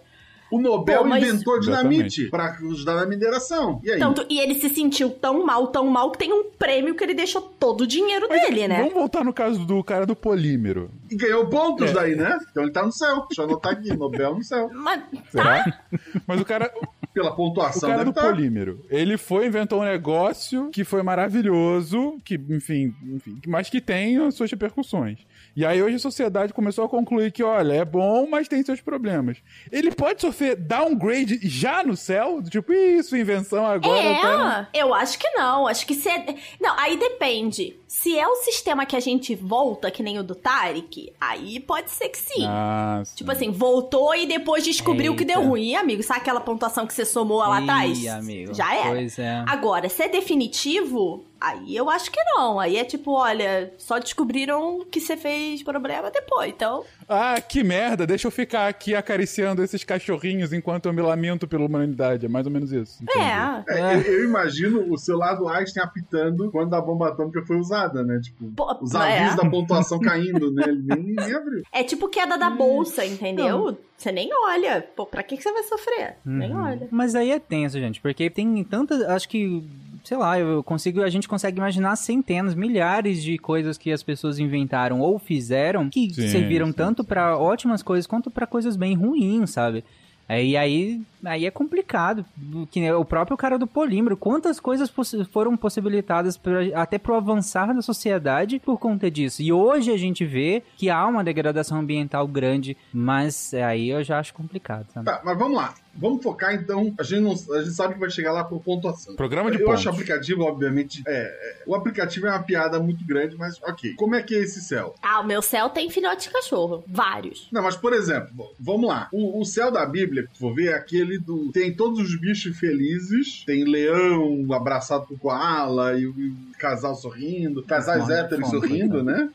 [0.51, 3.81] O Nobel Pô, mas- inventou dinamite pra ajudar na mineração.
[3.83, 3.99] E aí?
[3.99, 7.13] Tanto, e ele se sentiu tão mal, tão mal, que tem um prêmio que ele
[7.15, 8.77] deixou todo o dinheiro dele, né?
[8.77, 10.91] Vamos voltar no caso do cara do polímero.
[11.09, 11.93] E ganhou pontos É.
[11.93, 12.37] daí, né?
[12.51, 13.25] Então ele tá no céu.
[13.27, 14.69] Deixa eu anotar aqui, Nobel no céu.
[14.73, 15.65] Mas, Será?
[16.27, 16.71] Mas o cara,
[17.13, 18.21] Pela o pontuação cara deve do tá.
[18.29, 24.17] polímero, ele foi inventou um negócio que foi maravilhoso, que, enfim, enfim, mas que tem
[24.17, 25.19] as suas repercussões.
[25.55, 28.81] E aí hoje a sociedade começou a concluir que, olha, é bom, mas tem seus
[28.81, 29.37] problemas.
[29.71, 32.41] Ele pode sofrer downgrade já no céu?
[32.43, 33.97] Tipo, isso, invenção agora.
[34.01, 35.65] é, cara- eu acho que não.
[35.67, 36.35] Acho que se é...
[36.59, 37.77] Não, aí depende.
[37.87, 41.89] Se é o sistema que a gente volta, que nem o do Tarek, aí pode
[41.91, 42.45] ser que sim.
[42.45, 43.15] Ah, sim.
[43.15, 45.49] Tipo assim, voltou e depois descobriu que deu Eita.
[45.49, 45.75] ruim.
[45.75, 48.05] Amigo, sabe aquela pontuação que você somou lá atrás?
[48.07, 48.53] Amigo.
[48.53, 48.89] Já era.
[48.89, 49.43] Pois é.
[49.47, 52.59] Agora, se é definitivo, aí eu acho que não.
[52.59, 56.49] Aí é tipo, olha, só descobriram que você fez problema depois.
[56.49, 61.47] Então, Ah, que merda, deixa eu ficar aqui acariciando esses cachorrinhos enquanto eu me lamento
[61.47, 62.25] pela humanidade.
[62.25, 63.03] É mais ou menos isso.
[63.15, 63.63] é.
[63.67, 68.03] É, eu, eu imagino o celular do Einstein apitando quando a bomba atômica foi usada,
[68.03, 68.19] né?
[68.21, 69.19] Tipo, Pô, os é.
[69.19, 70.63] avisos da pontuação caindo, né?
[70.67, 71.63] Ele nem, nem abriu.
[71.71, 73.77] É tipo queda da bolsa, entendeu?
[73.97, 74.85] Você nem olha.
[74.95, 76.17] Pô, pra que, que você vai sofrer?
[76.25, 76.63] Nem Uhum.
[76.63, 76.87] olha.
[76.91, 79.01] Mas aí é tenso, gente, porque tem tantas.
[79.03, 79.63] Acho que.
[80.05, 84.37] Sei lá, eu consigo, a gente consegue imaginar centenas, milhares de coisas que as pessoas
[84.39, 88.93] inventaram ou fizeram que Sim, serviram sim, tanto pra ótimas coisas quanto pra coisas bem
[88.95, 89.83] ruins, sabe?
[90.29, 92.25] É, E aí, aí é complicado.
[92.71, 94.15] Que nem o próprio cara do polímero.
[94.17, 99.41] Quantas coisas possi- foram possibilitadas pra- até pro avançar da sociedade por conta disso?
[99.41, 104.19] E hoje a gente vê que há uma degradação ambiental grande, mas aí eu já
[104.19, 105.05] acho complicado, sabe?
[105.05, 105.73] Tá, mas vamos lá.
[105.97, 106.93] Vamos focar então.
[106.99, 109.15] A gente, não, a gente sabe que vai chegar lá por pontuação.
[109.15, 109.79] Programa de Eu pontos.
[109.79, 111.01] acho o aplicativo, obviamente.
[111.07, 113.93] É, é, o aplicativo é uma piada muito grande, mas ok.
[113.95, 114.93] Como é que é esse céu?
[115.01, 116.83] Ah, o meu céu tem filhote de cachorro.
[116.85, 117.47] Vários.
[117.49, 119.07] Não, mas por exemplo, vamos lá.
[119.13, 121.51] O, o céu da Bíblia, for ver, é aquele do.
[121.51, 127.63] Tem todos os bichos felizes, tem leão abraçado com koala e o, e casal sorrindo,
[127.63, 129.29] casais Fonte, héteros fonte, sorrindo, né?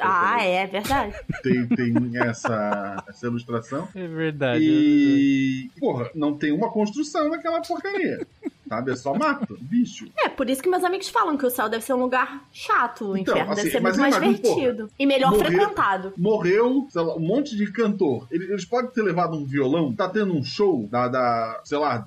[0.00, 1.14] Ah, é verdade.
[1.42, 3.88] tem, tem essa, essa ilustração.
[3.94, 4.64] É verdade.
[4.64, 8.26] E, porra, não tem uma construção naquela porcaria.
[8.72, 8.92] Sabe?
[8.92, 10.08] É só mato, bicho.
[10.18, 13.10] É, por isso que meus amigos falam que o céu deve ser um lugar chato,
[13.10, 14.90] o Então, inferno assim, deve ser muito mais imagina, divertido.
[14.98, 16.12] e melhor morrer- frequentado.
[16.16, 18.26] Morreu, sei lá, um monte de cantor.
[18.30, 22.06] Eles, eles podem ter levado um violão, tá tendo um show da, da sei lá,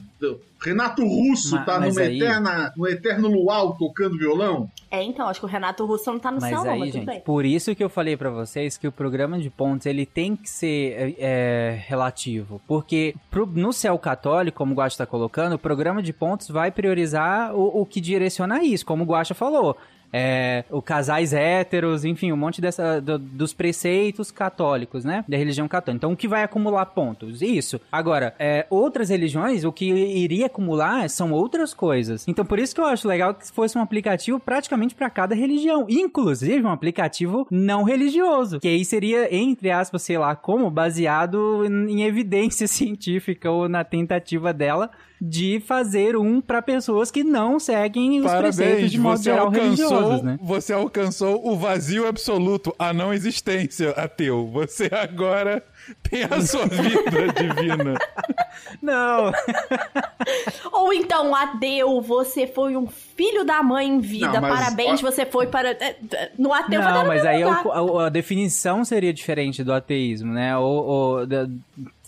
[0.62, 4.70] Renato Russo Ma- tá mas numa aí- eterna, no eterno luau tocando violão.
[4.90, 6.90] É, então, acho que o Renato Russo não tá no Mas céu, não, aí, mas
[6.92, 7.20] tudo gente, bem.
[7.22, 10.50] por isso que eu falei pra vocês que o programa de pontos ele tem que
[10.50, 15.60] ser é, é, relativo, porque pro- no céu católico, como o Guacha tá colocando, o
[15.60, 19.76] programa de pontos vai priorizar o, o que direciona isso, como o Guacha falou.
[20.18, 25.26] É, o casais héteros, enfim, um monte dessa, do- dos preceitos católicos, né?
[25.28, 25.98] Da religião católica.
[25.98, 27.42] Então, o que vai acumular pontos?
[27.42, 27.82] Isso.
[27.92, 32.26] Agora, é, outras religiões, o que iria acumular são outras coisas.
[32.30, 35.86] Então, por isso que eu acho legal que fosse um aplicativo praticamente para cada religião.
[35.90, 38.60] Inclusive, um aplicativo não religioso.
[38.62, 43.84] Que aí seria, entre aspas, sei lá, como baseado em em evidência científica ou na
[43.84, 44.90] tentativa dela
[45.28, 49.46] de fazer um para pessoas que não seguem os preceitos Parabéns, de modo você geral
[49.48, 50.40] alcançou, religiosos, né?
[50.42, 54.48] você alcançou o vazio absoluto, a não existência ateu.
[54.54, 55.64] Você agora
[56.04, 57.98] tem a sua vida divina.
[58.82, 59.32] Não.
[60.72, 64.34] Ou então, ateu, você foi um filho da mãe em vida.
[64.34, 65.72] Não, mas- Parabéns, você foi para.
[65.72, 65.98] é,
[66.38, 67.64] No ateu Não, mas aí a,
[68.06, 70.58] a definição seria diferente do ateísmo, né?
[70.58, 71.48] Ou, ou da-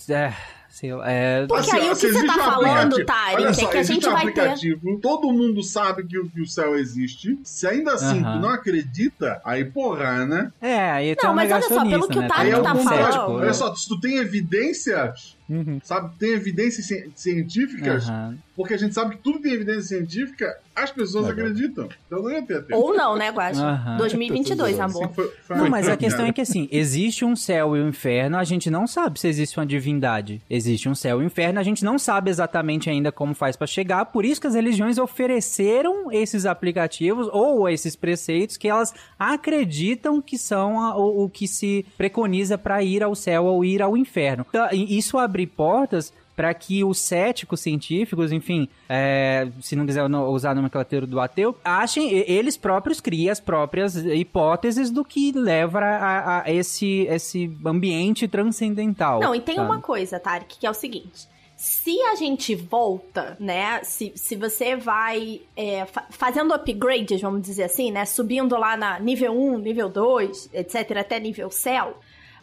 [0.09, 0.33] é,
[0.77, 3.53] sei lá, é, Porque Assim, aí o que você existe tá falando, Tarek, Olha é
[3.53, 4.41] só, que a gente vai ter.
[4.41, 7.39] aplicativo, todo mundo sabe que o, que o céu existe.
[7.43, 8.33] Se ainda assim Aham.
[8.33, 10.51] tu não acredita, aí porra, né?
[10.61, 12.27] é, aí tu Não, é um mas olha só, pelo negacionista, que o né?
[12.27, 13.13] Tarek Aí é o tá contrário.
[13.13, 13.41] falando.
[13.41, 15.35] Olha só, se tu tem evidências,
[15.83, 18.37] sabe, tem evidências ci- científicas, Aham.
[18.55, 21.45] porque a gente sabe que tudo tem evidência científica, as pessoas Legal.
[21.47, 21.89] acreditam.
[22.05, 22.65] Então não ia ter.
[22.71, 23.63] Ou não, né, Guaxa?
[23.65, 23.97] Aham.
[23.97, 25.09] 2022, amor.
[25.13, 28.37] Foi- foi Não, mas a questão é que assim, existe um céu e um inferno,
[28.37, 30.41] a gente não sabe se existe uma divindade.
[30.49, 33.65] Existe um céu e um inferno, a gente não sabe exatamente ainda como faz pra
[33.65, 40.21] chegar, por isso que as religiões ofereceram esses aplicativos ou esses preceitos que elas acreditam
[40.21, 43.95] que são a- o, o que se preconiza pra ir ao céu ou ir ao
[43.97, 44.45] inferno.
[44.49, 50.51] Então, isso abre portas para que os céticos científicos, enfim, é, se não quiser usar
[50.51, 56.43] a nomenclatura do ateu, achem, eles próprios criem as próprias hipóteses do que leva a,
[56.43, 59.19] a esse, esse ambiente transcendental.
[59.19, 59.67] Não, e tem sabe?
[59.67, 61.27] uma coisa, Tarek, que é o seguinte.
[61.55, 63.83] Se a gente volta, né?
[63.83, 68.05] Se, se você vai é, fa- fazendo upgrades, vamos dizer assim, né?
[68.05, 71.97] Subindo lá na nível 1, nível 2, etc., até nível céu,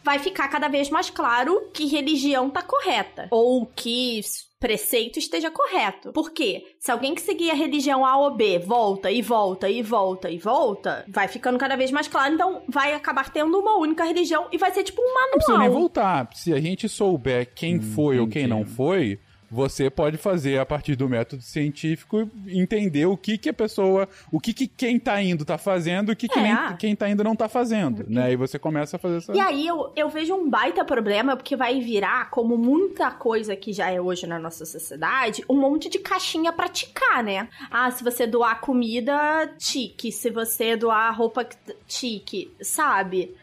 [0.05, 3.27] vai ficar cada vez mais claro que religião tá correta.
[3.31, 4.21] Ou que
[4.59, 6.13] preceito esteja correto.
[6.13, 6.63] Por quê?
[6.79, 10.37] Se alguém que seguia a religião A ou B volta e volta e volta e
[10.37, 12.35] volta, vai ficando cada vez mais claro.
[12.35, 15.29] Então vai acabar tendo uma única religião e vai ser tipo um manual.
[15.31, 16.29] Não precisa nem voltar.
[16.33, 20.95] Se a gente souber quem foi ou quem não foi, você pode fazer a partir
[20.95, 25.43] do método científico entender o que que a pessoa, o que que quem tá indo
[25.45, 26.41] tá fazendo, o que, que É.
[26.41, 28.31] nem- quem tá indo não tá fazendo, né?
[28.31, 31.55] E você começa a fazer essa E aí eu, eu vejo um baita problema, porque
[31.55, 35.99] vai virar, como muita coisa que já é hoje na nossa sociedade, um monte de
[35.99, 37.47] caixinha pra ticar, né?
[37.71, 39.13] Ah, se você doar comida,
[39.57, 40.11] tique.
[40.11, 41.45] Se você doar roupa,
[41.87, 42.51] tique.
[42.61, 43.35] Sabe?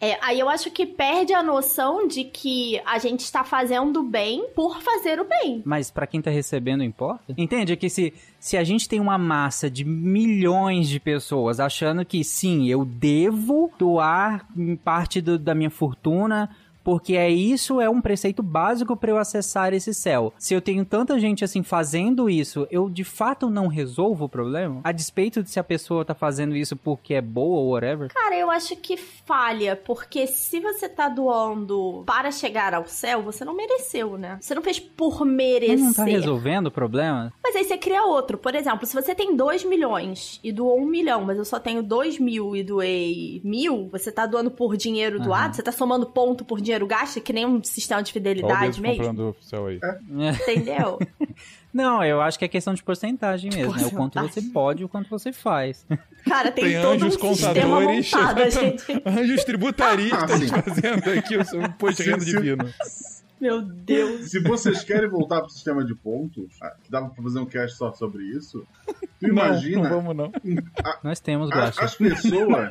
[0.00, 4.46] É, aí eu acho que perde a noção de que a gente está fazendo bem
[4.54, 5.60] por fazer o bem.
[5.64, 7.34] Mas pra quem tá recebendo importa?
[7.36, 7.76] Entende?
[7.76, 12.68] Que se, se a gente tem uma massa de milhões de pessoas achando que sim,
[12.68, 14.46] eu devo doar
[14.84, 16.48] parte do- da minha fortuna.
[16.88, 20.32] Porque é isso, é um preceito básico para eu acessar esse céu.
[20.38, 24.80] Se eu tenho tanta gente assim fazendo isso, eu de fato não resolvo o problema?
[24.82, 28.08] A despeito de se a pessoa tá fazendo isso porque é boa ou whatever?
[28.08, 33.44] Cara, eu acho que falha, porque se você tá doando para chegar ao céu, você
[33.44, 34.38] não mereceu, né?
[34.40, 35.78] Você não fez por merecer.
[35.78, 37.30] Não tá resolvendo o problema?
[37.44, 38.38] Mas aí você cria outro.
[38.38, 41.82] Por exemplo, se você tem 2 milhões e doou um milhão, mas eu só tenho
[41.82, 46.46] 2 mil e doei mil, você tá doando por dinheiro doado, você tá somando ponto
[46.46, 48.96] por dinheiro gasto, que nem um sistema de fidelidade mesmo.
[48.96, 49.80] comprando oficial aí.
[50.40, 50.98] Entendeu?
[51.72, 53.74] Não, eu acho que é questão de porcentagem mesmo.
[53.74, 54.30] É o quanto porcentagem.
[54.30, 55.86] você pode e o quanto você faz.
[56.26, 58.86] Cara, tem, Tem todo anjos um sistema contadores, montado, a exatamente.
[58.86, 59.02] gente.
[59.06, 60.20] anjos tributaristas
[60.52, 62.72] Ah, fazendo aqui o seu imposto de renda divino.
[63.40, 64.30] Meu Deus.
[64.30, 67.76] Se vocês querem voltar pro sistema de pontos, ah, que dava pra fazer um cast
[67.76, 70.32] só sobre isso, tu Não, imagina não vamos não.
[71.02, 71.84] Nós temos, a- Guaxa.
[71.84, 72.70] as pessoas.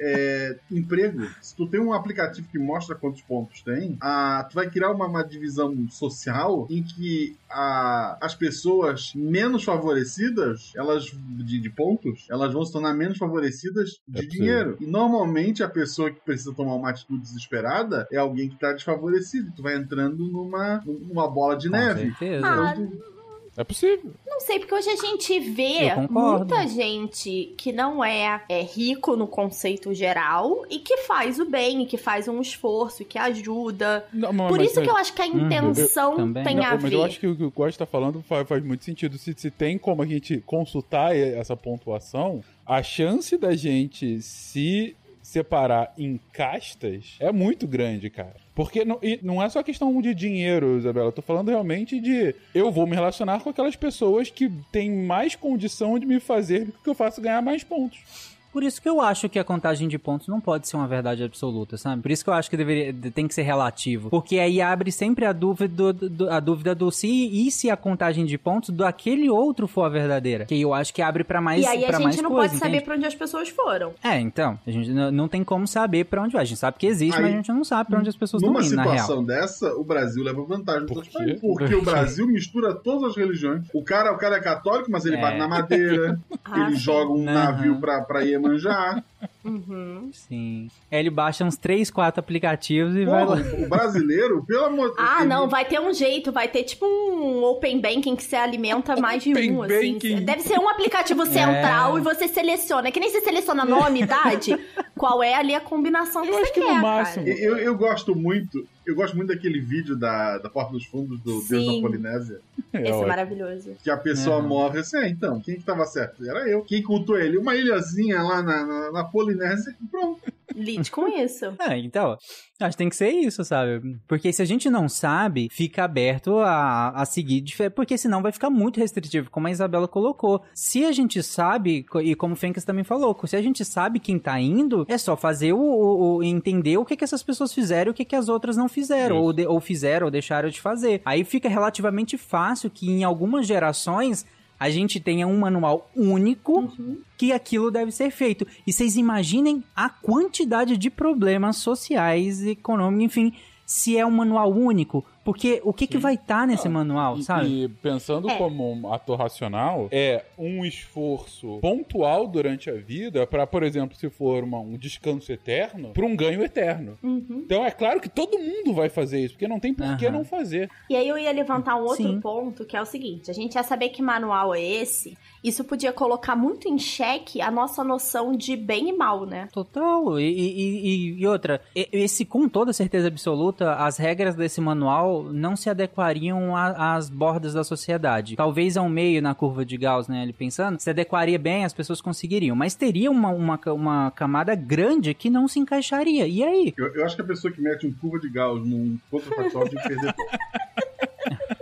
[0.00, 1.26] é, emprego.
[1.40, 5.06] Se tu tem um aplicativo que mostra quantos pontos tem, ah, tu vai criar uma,
[5.06, 12.52] uma divisão social em que a- as pessoas menos favorecidas, elas de, de pontos, elas
[12.52, 14.28] vão se tornar menos favorecidas de É possível.
[14.30, 14.76] dinheiro.
[14.80, 19.52] E normalmente a pessoa que precisa tomar uma atitude desesperada é alguém que tá desfavorecido.
[19.56, 22.00] Tu vai entrando numa, numa bola de Com neve.
[22.02, 22.46] certeza.
[22.46, 23.18] Ah, Então, tu-
[23.56, 24.12] É possível.
[24.24, 29.16] Não sei, porque hoje a gente vê Eu muita gente que não é, é rico
[29.16, 33.18] no conceito geral e que faz o bem, e que faz um esforço, e que
[33.18, 34.06] ajuda.
[34.12, 35.46] Não, mas- Por mas- isso que eu acho que a Uhum.
[35.46, 36.44] intenção também.
[36.44, 36.92] tem Não, a mas ver.
[36.94, 39.18] eu acho que o que o Costa tá falando faz, faz muito sentido.
[39.18, 44.94] Se, se tem como a gente consultar essa pontuação, a chance da gente se
[45.28, 48.36] separar em castas é muito grande, cara.
[48.54, 51.08] Porque não, não é só questão de dinheiro, Isabela.
[51.08, 55.36] Eu tô falando realmente de eu vou me relacionar com aquelas pessoas que têm mais
[55.36, 58.37] condição de me fazer que eu faça ganhar mais pontos.
[58.52, 61.22] Por isso que eu acho que a contagem de pontos não pode ser uma verdade
[61.22, 62.02] absoluta, sabe?
[62.02, 64.08] Por isso que eu acho que deveria, tem que ser relativo.
[64.10, 67.76] Porque aí abre sempre a dúvida do, do- a dúvida do se e se a
[67.76, 70.46] contagem de pontos daquele outro for a verdadeira.
[70.46, 72.70] Que eu acho que abre pra mais e aí a gente não coisa, pode saber
[72.70, 72.84] entende?
[72.84, 73.92] pra onde as pessoas foram.
[74.02, 76.42] É, então, a gente não, tem como saber pra onde vai.
[76.42, 78.42] A gente sabe que existe, Aí, mas a gente não sabe pra onde as pessoas
[78.42, 78.94] estão Numa indo, na real.
[78.98, 80.86] situação dessa, o Brasil leva vantagem.
[80.86, 81.38] Por quê?
[81.40, 83.64] Porque o Brasil mistura todas as religiões.
[83.74, 85.20] O cara, o cara é católico, mas ele É.
[85.20, 89.02] bate na madeira, Ah, ele joga um navio pra, pra Iemanjá.
[89.44, 90.10] Uhum.
[90.12, 90.70] Sim.
[90.90, 93.64] Aí ele baixa uns 3, 4 aplicativos e vai Porra, lá.
[93.64, 97.42] o brasileiro, pelo amor Ah, ele- não, vai ter um jeito, vai ter tipo um
[97.44, 99.92] open banking que você alimenta mais de Open um, assim.
[99.94, 100.24] banking.
[100.24, 102.88] Deve ser um aplicativo central e você seleciona.
[102.88, 104.56] É que nem você seleciona nome, idade,
[104.96, 107.38] qual é ali a combinação que Eu você acho que quer, no máximo- cara.
[107.38, 111.32] Eu, eu gosto muito, eu gosto muito daquele vídeo da, da Porta dos Fundos do
[111.42, 111.76] Deus Sim.
[111.76, 112.40] da Polinésia.
[112.72, 113.76] É Esse é maravilhoso.
[113.82, 114.48] Que a pessoa Uhum.
[114.48, 116.24] morre assim, ah, então, quem que tava certo?
[116.28, 116.62] Era eu.
[116.62, 117.36] Quem cultou ele?
[117.38, 120.20] Uma ilhazinha lá na, na, na Polinésia e pronto.
[120.58, 121.46] Lide com isso.
[121.60, 122.16] É, então,
[122.60, 123.80] acho que tem que ser isso, sabe?
[124.08, 127.44] Porque se a gente não sabe, fica aberto a, a seguir,
[127.74, 130.42] porque senão vai ficar muito restritivo, como a Isabela colocou.
[130.54, 134.18] Se a gente sabe, e como o Fencas também falou, se a gente sabe quem
[134.18, 137.90] tá indo, é só fazer o, o- o- entender o que, que essas pessoas fizeram
[137.90, 140.60] e o que, que as outras não fizeram, ou, de- ou fizeram ou deixaram de
[140.60, 141.00] fazer.
[141.04, 144.24] Aí fica relativamente fácil que em algumas gerações
[144.58, 146.72] a gente tenha um manual único
[147.16, 148.46] que aquilo deve ser feito.
[148.66, 153.32] E vocês imaginem a quantidade de problemas sociais, econômicos, enfim,
[153.64, 155.04] se é um manual único.
[155.28, 157.64] Porque o que, que vai estar nesse manual, E, sabe?
[157.64, 158.36] e pensando É.
[158.38, 164.08] como um ator racional, é um esforço pontual durante a vida pra, por exemplo, se
[164.08, 166.96] for uma- um descanso eterno, pra um ganho eterno.
[167.02, 167.42] Uhum.
[167.44, 170.16] Então é claro que todo mundo vai fazer isso, porque não tem por que Aham.
[170.18, 170.70] não fazer.
[170.88, 172.20] E aí eu ia levantar um outro Sim.
[172.20, 175.16] ponto, que é o seguinte: a gente ia saber que manual é esse.
[175.44, 179.48] Isso podia colocar muito em xeque a nossa noção de bem e mal, né?
[179.52, 180.18] Total.
[180.18, 185.68] E, e- e- outra, esse com toda certeza absoluta, as regras desse manual não se
[185.70, 188.36] adequariam às bordas da sociedade.
[188.36, 190.22] Talvez ao meio na curva de Gauss, né?
[190.22, 192.56] Ele pensando, se adequaria bem, as pessoas conseguiriam.
[192.56, 196.26] Mas teria uma, uma, uma camada grande que não se encaixaria.
[196.26, 196.74] E aí?
[196.76, 199.80] Eu, eu acho que a pessoa que mete um curva de Gauss num contrafactual tem
[199.80, 200.38] que perder ponto.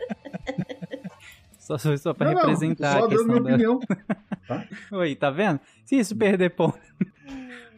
[1.58, 3.70] Só, só, pra Não, não, representar só a dando questão minha da...
[3.72, 3.80] opinião.
[5.00, 5.58] Oi, tá vendo?
[5.84, 6.78] Se isso perder ponto,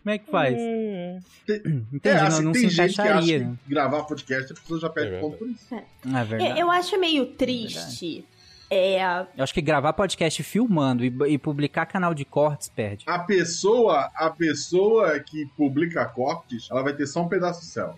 [0.09, 0.55] como é que faz?
[1.93, 3.39] Entendi, É, não, assim, não se tem gente que acha encaixaria.
[3.41, 3.57] que né?
[3.69, 5.75] gravar podcast a pessoa já perde É ponto por isso.
[5.75, 6.59] É verdade.
[6.59, 8.25] É, Eu acho meio triste.
[8.71, 9.03] É,
[9.37, 13.05] Eu acho que gravar podcast filmando e, e publicar canal de cortes perde.
[13.07, 17.95] A pessoa, a pessoa que publica cortes, ela vai ter só um pedaço do céu.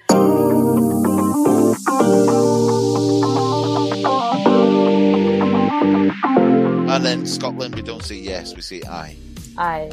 [6.88, 9.16] And then Scotland, we don't say yes, we say aye.
[9.56, 9.88] Aye.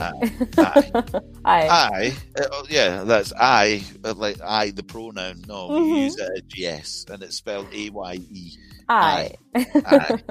[0.58, 0.92] Aye.
[1.46, 1.68] Ai.
[1.70, 2.14] aye.
[2.40, 3.84] Uh, oh, yeah, that's I.
[4.04, 5.42] uh, Like I, the pronoun.
[5.48, 6.04] No, we Mhm.
[6.06, 8.52] use it as yes, and it's spelled A Y E.
[8.90, 9.32] Aye.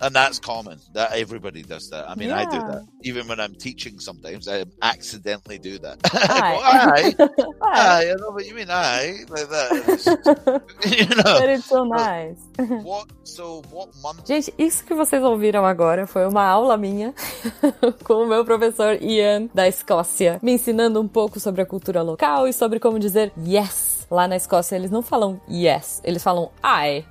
[0.00, 0.78] and that's common.
[0.94, 2.08] That everybody does that.
[2.08, 2.68] I mean, I do Yeah.
[2.70, 2.82] that.
[3.02, 5.98] Even when I'm teaching, sometimes I accidentally do that.
[6.12, 6.58] I.
[6.62, 7.14] Ai.
[7.62, 8.10] aye.
[8.10, 8.70] I know what you mean.
[8.70, 9.70] Aye, like that.
[9.86, 10.06] Just-
[10.98, 11.38] you know.
[11.40, 12.38] But it's so nice.
[12.82, 13.06] What?
[13.24, 14.26] So what month?
[14.26, 17.14] Gente, isso que vocês ouviram agora foi uma aula minha
[18.04, 22.48] com o meu professor Ian da Escócia, me ensinando um pouco sobre a cultura local
[22.48, 23.97] e sobre como dizer yes.
[24.10, 27.04] Lá na Escócia eles não falam yes, eles falam I.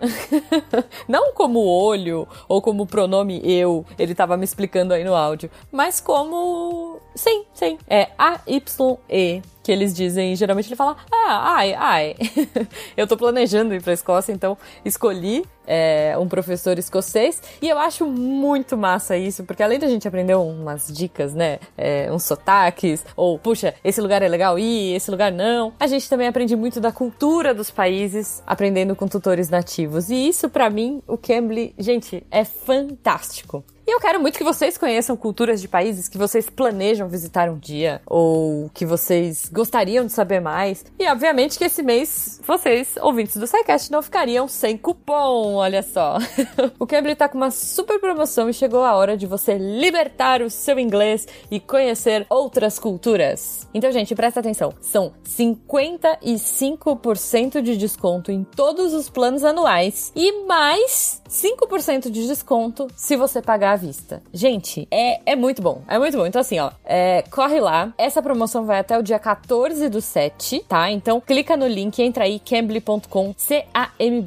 [1.08, 6.02] não como olho ou como pronome eu, ele tava me explicando aí no áudio, mas
[6.02, 11.74] como sim, sim, é A Y E que eles dizem, geralmente ele fala, ah, ai,
[11.74, 12.16] ai.
[12.96, 18.06] eu tô planejando ir pra Escócia, então escolhi é, um professor escocês e eu acho
[18.06, 23.38] muito massa isso, porque além da gente aprender umas dicas, né, é, uns sotaques, ou
[23.38, 26.94] puxa, esse lugar é legal ir, esse lugar não, a gente também aprende muito da
[26.94, 30.10] cultura dos países, aprendendo com tutores nativos.
[30.10, 33.66] E isso, pra mim, o Cambly, gente, é fantástico.
[33.88, 37.58] E eu quero muito que vocês conheçam culturas de países que vocês planejam visitar um
[37.58, 40.84] dia, ou que vocês gostariam de saber mais.
[41.00, 46.18] E obviamente que esse mês vocês, ouvintes do SciCast, não ficariam sem cupom, olha só.
[46.78, 50.50] o Cambly tá com uma super promoção e chegou a hora de você libertar o
[50.50, 53.66] seu inglês e conhecer outras culturas.
[53.74, 54.74] Então, gente, presta atenção.
[54.82, 63.16] São 55% de desconto em todos os planos anuais e mais 5% de desconto se
[63.16, 64.24] você pagar à vista.
[64.34, 65.84] Gente, é, é muito bom.
[65.88, 66.26] É muito bom.
[66.26, 67.94] Então, assim, ó, é, corre lá.
[67.98, 70.90] Essa promoção vai até o dia 14 do 7, tá?
[70.92, 74.24] Então, clica no link, entra aí, cambly.com, C-A-M-B-L-Y.com,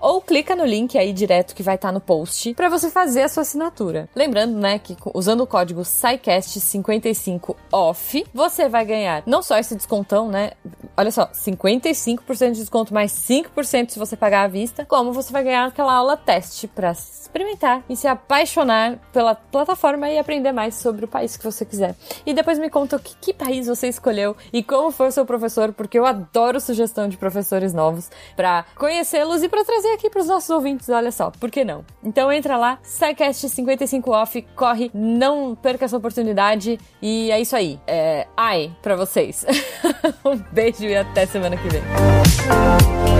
[0.00, 3.28] ou clica no link aí direto que vai estar no post pra você fazer a
[3.28, 4.08] sua assinatura.
[4.14, 10.52] Lembrando, né, que usando o código SciCast55OFF, você vai ganhar não só esse descontão, né?
[10.96, 15.44] Olha só, 55% de desconto mais 5% se você pagar à vista, como você vai
[15.44, 21.04] ganhar aquela aula teste pra experimentar e se apaixonar pela plataforma e aprender mais sobre
[21.04, 21.94] o país que você quiser.
[22.24, 25.72] E depois me conta que, que país você escolheu e como foi o seu professor,
[25.72, 30.50] porque eu adoro sugestão de professores novos pra conhecê-los e pra trazer aqui pros nossos
[30.50, 31.84] ouvintes, olha só, por que não?
[32.02, 37.78] Então entra lá, SciCast 55 off, corre, não perca essa oportunidade e é isso aí.
[37.86, 39.44] É, ai pra vocês.
[40.24, 43.15] um beijo e até semana que vem.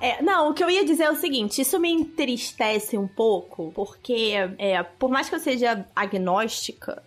[0.00, 3.72] É, não, o que eu ia dizer é o seguinte: isso me entristece um pouco,
[3.74, 7.02] porque, é, por mais que eu seja agnóstica,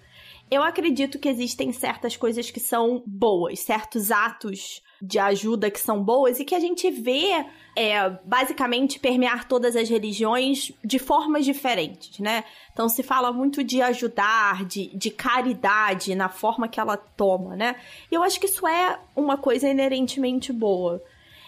[0.49, 6.01] eu acredito que existem certas coisas que são boas, certos atos de ajuda que são
[6.01, 7.45] boas e que a gente vê
[7.75, 12.43] é, basicamente permear todas as religiões de formas diferentes, né?
[12.73, 17.75] Então se fala muito de ajudar, de, de caridade na forma que ela toma, né?
[18.11, 21.01] E eu acho que isso é uma coisa inerentemente boa.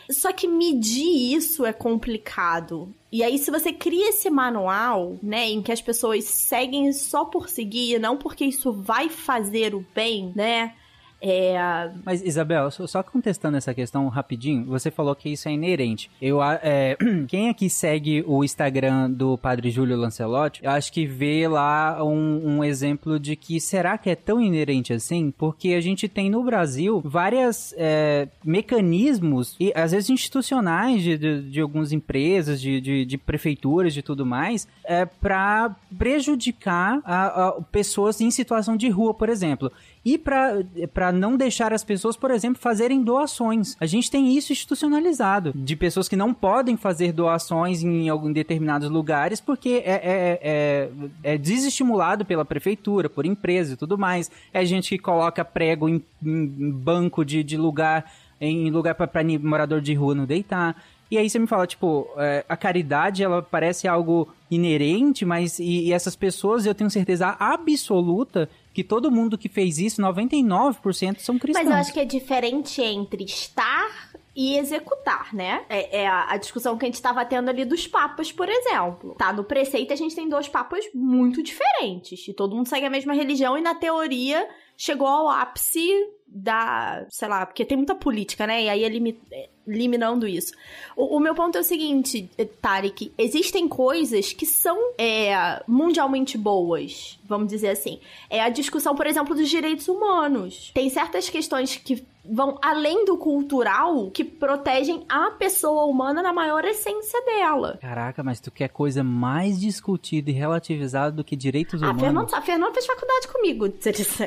[0.09, 2.93] Só que medir isso é complicado.
[3.11, 7.49] E aí, se você cria esse manual, né, em que as pessoas seguem só por
[7.49, 10.75] seguir, não porque isso vai fazer o bem, né?
[11.21, 16.09] É, Mas, Isabel, só, contestando essa questão rapidinho, você falou que isso é inerente.
[16.21, 16.95] Eu, é,
[17.27, 22.57] quem aqui segue o Instagram do Padre Júlio Lancelotti, eu acho que vê lá um,
[22.59, 25.33] um exemplo de que será que é tão inerente assim?
[25.37, 31.41] Porque a gente tem no Brasil várias é, mecanismos, e às vezes institucionais de, de,
[31.51, 37.61] de algumas empresas, de, de, de prefeituras, de tudo mais, é, para prejudicar a- a-
[37.71, 39.71] pessoas em situação de rua, por exemplo.
[40.03, 43.75] E para não deixar as pessoas, por exemplo, fazerem doações.
[43.79, 45.51] A gente tem isso institucionalizado.
[45.53, 50.89] De pessoas que não podem fazer doações em, algum, determinados lugares porque é, é, é,
[51.23, 54.31] é desestimulado pela prefeitura, por empresa e tudo mais.
[54.53, 59.09] É gente que coloca prego em, em banco de, de lugar, em lugar para
[59.41, 60.81] morador de rua não deitar.
[61.11, 65.87] E aí você me fala, tipo, é, a caridade, ela parece algo inerente, mas e,
[65.87, 68.47] e essas pessoas, eu tenho certeza absoluta
[68.79, 71.65] que todo mundo que fez isso, 99% são cristãos.
[71.65, 75.65] Mas eu acho que é diferente entre estar e executar, né?
[75.67, 79.15] É, é a, a discussão que a gente tava tendo ali dos papas, por exemplo.
[79.17, 82.25] Tá, no preceito a gente tem dois papas muito diferentes.
[82.25, 84.47] E todo mundo segue a mesma religião e na teoria
[84.81, 85.91] chegou ao ápice
[86.25, 88.63] da, sei lá, porque tem muita política, né?
[88.63, 89.19] E aí elimi-
[89.67, 90.53] eliminando isso.
[90.95, 96.37] O, o meu ponto é o seguinte, eh, Tarek, existem coisas que são é, mundialmente
[96.37, 97.99] boas, vamos dizer assim.
[98.29, 100.71] É a discussão, por exemplo, dos direitos humanos.
[100.73, 102.01] Tem certas questões que
[102.31, 107.77] vão além do cultural que protegem a pessoa humana na maior essência dela.
[107.81, 112.01] Caraca, mas tu quer coisa mais discutida e relativizada do que direitos A humanos?
[112.03, 113.73] Fernanda, a Fernanda fez faculdade comigo.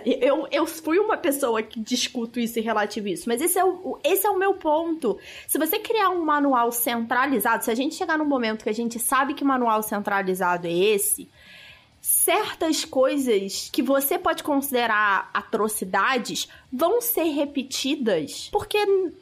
[0.05, 3.29] Eu, eu fui uma pessoa que discuto isso e relativizo isso.
[3.29, 5.19] Mas esse é, o, esse é o meu ponto.
[5.47, 8.99] Se você criar um manual centralizado, se a gente chegar num momento que a gente
[8.99, 11.29] sabe que manual centralizado é esse,
[12.25, 18.79] certas coisas que você pode considerar atrocidades vão ser repetidas porque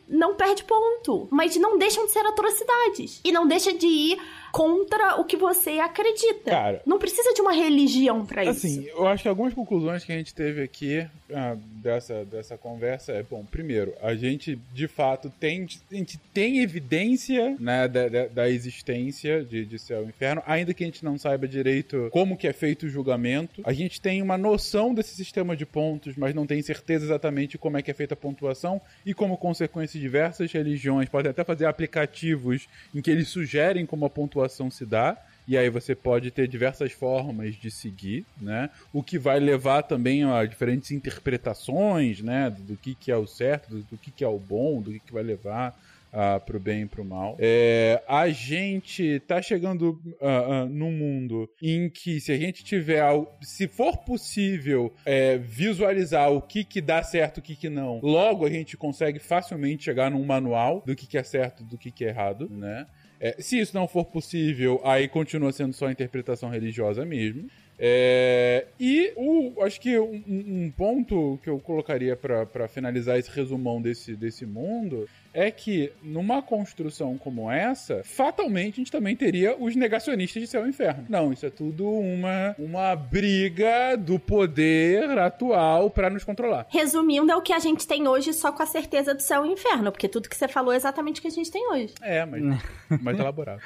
[0.07, 1.27] não perde ponto.
[1.31, 3.21] Mas não deixam de ser atrocidades.
[3.25, 4.19] E não deixa de ir
[4.53, 6.51] contra o que você acredita.
[6.51, 6.83] Cara.
[6.85, 8.67] não precisa de uma religião pra isso.
[8.67, 13.13] Assim, eu acho que algumas conclusões que a gente teve aqui ah, dessa, dessa conversa
[13.13, 18.27] é, bom, primeiro, a gente de fato tem, a gente tem evidência né, da, da,
[18.27, 22.37] da existência de, de céu e inferno, ainda que a gente não saiba direito como
[22.37, 23.63] que é feito o julgamento.
[23.65, 27.77] A gente tem uma noção desse sistema de pontos, mas não tem certeza exatamente como
[27.77, 32.69] é que é feita a pontuação e como consequência diversas religiões podem até fazer aplicativos
[32.95, 35.17] em que eles sugerem como a pontuação se dá.
[35.47, 38.71] E aí você pode ter diversas formas de seguir, né?
[38.93, 42.51] O que vai levar também a diferentes interpretações, né?
[42.51, 45.13] Do que, que é o certo, do, que, que é o bom, do que, que
[45.13, 45.77] vai levar
[46.13, 47.37] uh, pro bem e pro mal.
[47.39, 53.03] É, a gente tá chegando uh, uh, num mundo em que se a gente tiver,
[53.43, 58.45] se for possível é, visualizar o que que dá certo, o que que não, logo
[58.45, 62.05] a gente consegue facilmente chegar num manual do que que é certo, do que que
[62.05, 62.87] é errado, né?
[63.21, 67.49] É, se isso não for possível, aí continua sendo só interpretação religiosa mesmo.
[67.83, 73.81] É, e o, acho que um, um ponto que eu colocaria para finalizar esse resumão
[73.81, 79.75] desse, desse mundo é que numa construção como essa, fatalmente a gente também teria os
[79.75, 81.07] negacionistas de céu e inferno.
[81.09, 86.67] Não, isso é tudo uma, uma briga do poder atual para nos controlar.
[86.69, 89.53] Resumindo, é o que a gente tem hoje só com a certeza do céu e
[89.53, 91.95] inferno, porque tudo que você falou é exatamente o que a gente tem hoje.
[92.03, 92.43] É, mas
[93.01, 93.63] mais elaborado.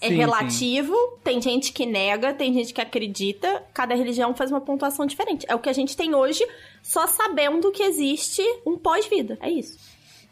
[0.00, 0.94] É Sim, relativo,
[1.24, 5.44] tem gente que nega, tem gente que acredita, cada religião faz uma pontuação diferente.
[5.48, 6.46] É o que a gente tem hoje,
[6.82, 9.36] só sabendo que existe um pós-vida.
[9.40, 9.76] É isso.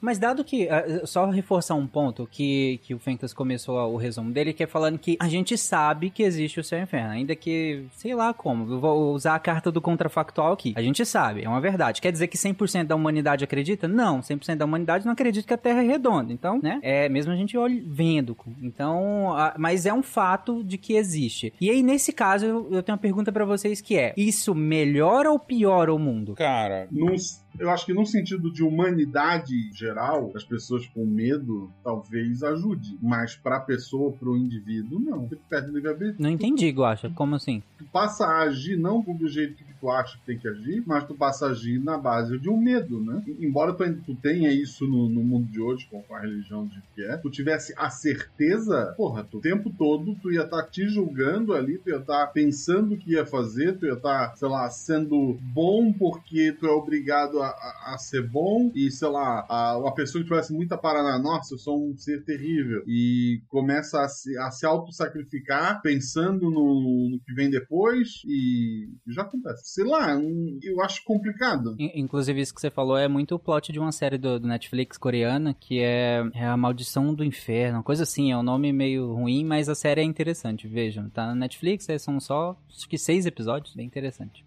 [0.00, 4.30] Mas dado que, ah, só reforçar um ponto que, que o Fencas começou o resumo
[4.30, 7.10] dele, que é falando que a gente sabe que existe o céu e o inferno,
[7.10, 10.72] ainda que, sei lá como, vou usar a carta do contrafactual aqui.
[10.76, 12.00] A gente sabe, é uma verdade.
[12.00, 13.88] Quer dizer que 100% da humanidade acredita?
[13.88, 16.32] Não, 100% da humanidade não acredita que a Terra é redonda.
[16.32, 18.36] Então, né, é mesmo a gente olha, vendo.
[18.62, 21.52] Então, mas é um fato de que existe.
[21.60, 25.30] E aí, nesse caso, eu, eu tenho uma pergunta pra vocês que é, isso melhora
[25.30, 26.34] ou piora o mundo?
[26.34, 27.14] Cara, Num-
[27.58, 32.98] eu acho que num sentido de humanidade geral, as pessoas com medo talvez ajude.
[33.02, 35.26] Mas pra pessoa, pro indivíduo, não.
[35.26, 36.16] Você perde livre-arbítrio.
[36.18, 37.10] Não entendi, Guacha.
[37.10, 37.62] Como assim?
[37.78, 41.04] Tu passa a agir não do jeito que tu acha que tem que agir, mas
[41.04, 43.22] tu passa a agir na base de um medo, né?
[43.40, 47.02] Embora tu, tu tenha isso no, no mundo de hoje, com a religião de que
[47.02, 51.54] é, tu tivesse a certeza, porra, tu, o tempo todo tu ia estar te julgando
[51.54, 55.38] ali, tu ia estar pensando o que ia fazer, tu ia estar, sei lá, sendo
[55.54, 59.94] bom porque tu é obrigado a, a- a ser bom e, sei lá, a, uma
[59.94, 64.36] pessoa que tivesse muita parada, nossa, eu sou um ser terrível e começa a se,
[64.38, 69.62] a se auto-sacrificar pensando no, no que vem depois e já acontece.
[69.68, 71.74] Sei lá, um- eu acho complicado.
[71.78, 74.46] In- Inclusive, isso que você falou é muito o plot de uma série do, do
[74.46, 79.12] Netflix coreana, que é, é A Maldição do Inferno, coisa assim, é um nome meio
[79.12, 81.08] ruim, mas a série é interessante, vejam.
[81.10, 84.44] Tá na Netflix, é, são só, acho que seis episódios, bem interessante.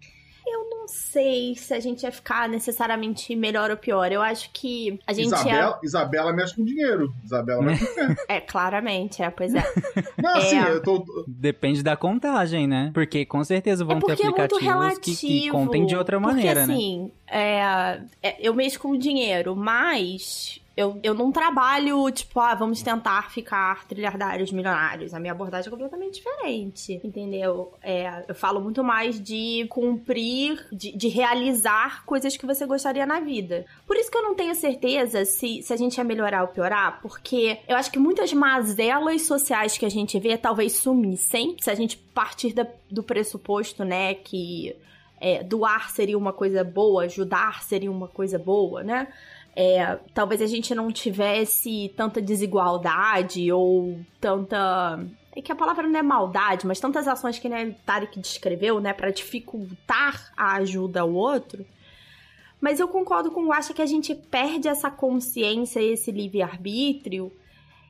[0.90, 4.10] Sei se a gente ia ficar necessariamente melhor ou pior.
[4.12, 7.12] Eu acho que a gente Isabela, Isabela mexe com dinheiro.
[7.24, 8.16] Isabela mexe com ia.
[8.28, 9.62] É, claramente, é, pois é.
[10.22, 10.38] Não, É.
[10.38, 11.24] assim, eu tô.
[11.26, 12.90] Depende da contagem, né?
[12.92, 15.16] Porque com certeza vão É ter é aplicativos relativo.
[15.18, 16.74] que, que contem de outra porque, maneira, né?
[16.74, 22.80] assim, é, é, eu mexo com dinheiro, mas eu, eu não trabalho, tipo, ah, vamos
[22.82, 25.12] tentar ficar trilhardários milionários.
[25.12, 27.74] A minha abordagem é completamente diferente, entendeu?
[27.82, 33.20] É, eu falo muito mais de cumprir, de, de realizar coisas que você gostaria na
[33.20, 33.66] vida.
[33.86, 37.00] Por isso que eu não tenho certeza se, se a gente ia melhorar ou piorar,
[37.02, 41.74] porque eu acho que muitas mazelas sociais que a gente vê talvez sumissem, se a
[41.74, 44.74] gente partir da- do pressuposto, né, que
[45.20, 49.08] é, doar seria uma coisa boa, ajudar seria uma coisa boa, né?
[49.54, 55.04] É, talvez a gente não tivesse tanta desigualdade ou tanta.
[55.34, 58.92] É que a palavra não é maldade, mas tantas ações que né, Tarek descreveu, né,
[58.92, 61.64] para dificultar a ajuda ao outro.
[62.60, 67.32] Mas eu concordo com o Acha que a gente perde essa consciência, esse livre-arbítrio,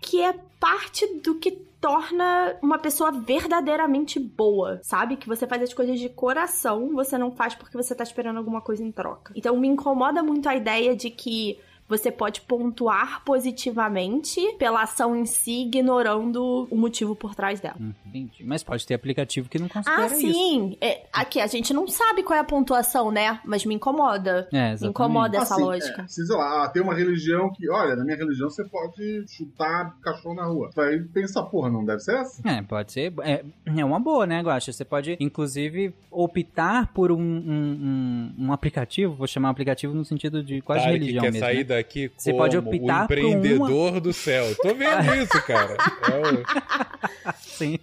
[0.01, 5.17] que é parte do que torna uma pessoa verdadeiramente boa, sabe?
[5.17, 8.61] Que você faz as coisas de coração, você não faz porque você tá esperando alguma
[8.61, 9.33] coisa em troca.
[9.35, 11.59] Então me incomoda muito a ideia de que
[11.91, 17.77] você pode pontuar positivamente pela ação em si, ignorando o motivo por trás dela.
[17.81, 18.45] Hum, entendi.
[18.45, 20.21] Mas pode ter aplicativo que não considera Ah, isso.
[20.21, 20.77] sim.
[20.81, 23.41] É, aqui a gente não sabe qual é a pontuação, né?
[23.45, 24.49] Mas me incomoda.
[24.53, 26.03] É, me incomoda essa Assim, lógica.
[26.03, 29.25] É, se, sei lá, ah, tem uma religião que, olha, na minha religião você pode
[29.29, 30.71] chutar cachorro na rua.
[30.75, 32.49] Vai pensar, porra, não deve ser essa?
[32.49, 33.13] É, pode ser.
[33.23, 34.73] É, é uma boa, né, Guaxa?
[34.73, 40.43] Você pode, inclusive, optar por um, um, um- um aplicativo, vou chamar aplicativo no sentido
[40.43, 41.47] de quase Tarek religião quer mesmo.
[41.47, 41.80] sair né?
[42.17, 44.55] Você como pode o optar por empreendedor do céu.
[44.57, 45.77] Tô vendo isso, cara.
[46.11, 46.17] É
[47.31, 47.79] o- Sim,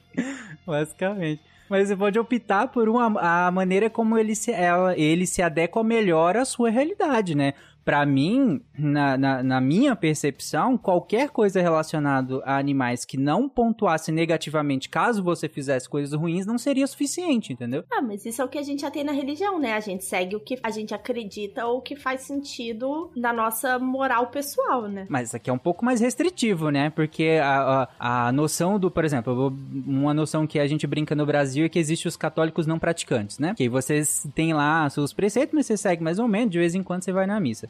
[0.65, 1.41] basicamente.
[1.69, 5.83] Mas você pode optar por uma, a maneira como ele se, ela, ele se adequa
[5.83, 7.53] melhor à sua realidade, né?
[7.87, 14.11] Pra mim, na, na, na minha percepção, qualquer coisa relacionada a animais que não pontuasse
[14.11, 17.85] negativamente caso você fizesse coisas ruins não seria suficiente, entendeu?
[17.89, 19.71] Ah, mas isso é o que a gente já tem na religião, né?
[19.71, 23.79] A gente segue o que a gente acredita ou o que faz sentido na nossa
[23.79, 25.05] moral pessoal, né?
[25.07, 26.89] Mas isso aqui é um pouco mais restritivo, né?
[26.89, 29.55] Porque a, a, a noção do, por exemplo,
[29.87, 33.39] uma noção que a gente brinca no Brasil é que existe os católicos não praticantes,
[33.39, 33.53] né?
[33.55, 36.83] Que vocês têm lá seus preceitos, mas você segue mais ou menos, de vez em
[36.83, 37.69] quando você vai na missa.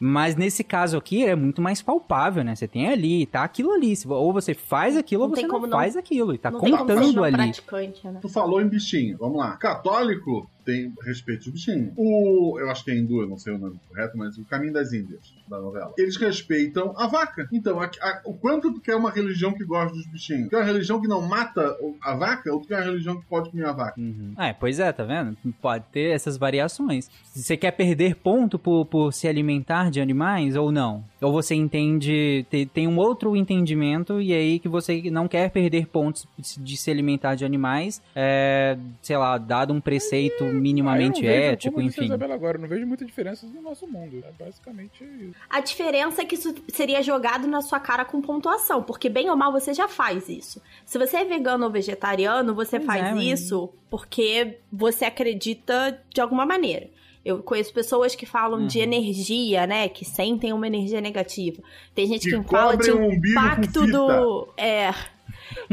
[0.00, 2.54] Mas nesse caso aqui é muito mais palpável, né?
[2.54, 3.94] Você tem ali, tá aquilo ali.
[3.96, 6.34] Se- Ou você faz aquilo ou Não você tem não não- faz aquilo.
[6.34, 7.36] E tá não tem como ser contando ali.
[7.36, 8.18] praticante, né?
[8.20, 9.56] Tu falou em bichinho, vamos lá.
[9.56, 11.92] Católico tem respeito aos bichinhos.
[11.96, 14.74] O, eu acho que é hindu, eu não sei o nome correto, mas o Caminho
[14.74, 15.94] das Índias, da novela.
[15.96, 17.48] Eles respeitam a vaca.
[17.50, 20.50] Então, a- a- o quanto tu quer uma religião que gosta dos bichinhos?
[20.50, 23.50] Quer uma religião que não mata a vaca ou tu quer uma religião que pode
[23.50, 23.94] comer a vaca?
[24.36, 25.38] É, pois é, tá vendo?
[25.62, 27.08] Pode ter essas variações.
[27.34, 31.04] Você quer perder ponto por, por se alimentar de animais ou não?
[31.20, 35.86] Ou você entende, te- tem um outro entendimento e aí que você não quer perder
[35.88, 36.26] pontos
[36.56, 41.40] de se alimentar de animais, é, sei lá, dado um preceito minimamente Ah, eu não
[41.40, 42.12] vejo, ético, como disse a enfim.
[42.12, 44.22] Isabela agora, eu não vejo muita diferença no nosso mundo.
[44.24, 45.34] É basicamente isso.
[45.50, 49.36] A diferença é que isso seria jogado na sua cara com pontuação, porque bem ou
[49.36, 50.62] mal você já faz isso.
[50.84, 56.20] Se você é vegano ou vegetariano, você Pois faz é, isso porque você acredita de
[56.20, 56.88] alguma maneira.
[57.28, 58.84] Eu conheço pessoas que falam de Uhum.
[58.84, 59.88] energia, né?
[59.88, 61.62] Que sentem uma energia negativa.
[61.94, 64.48] Tem gente Que que, fala de impacto do.
[64.56, 64.94] É.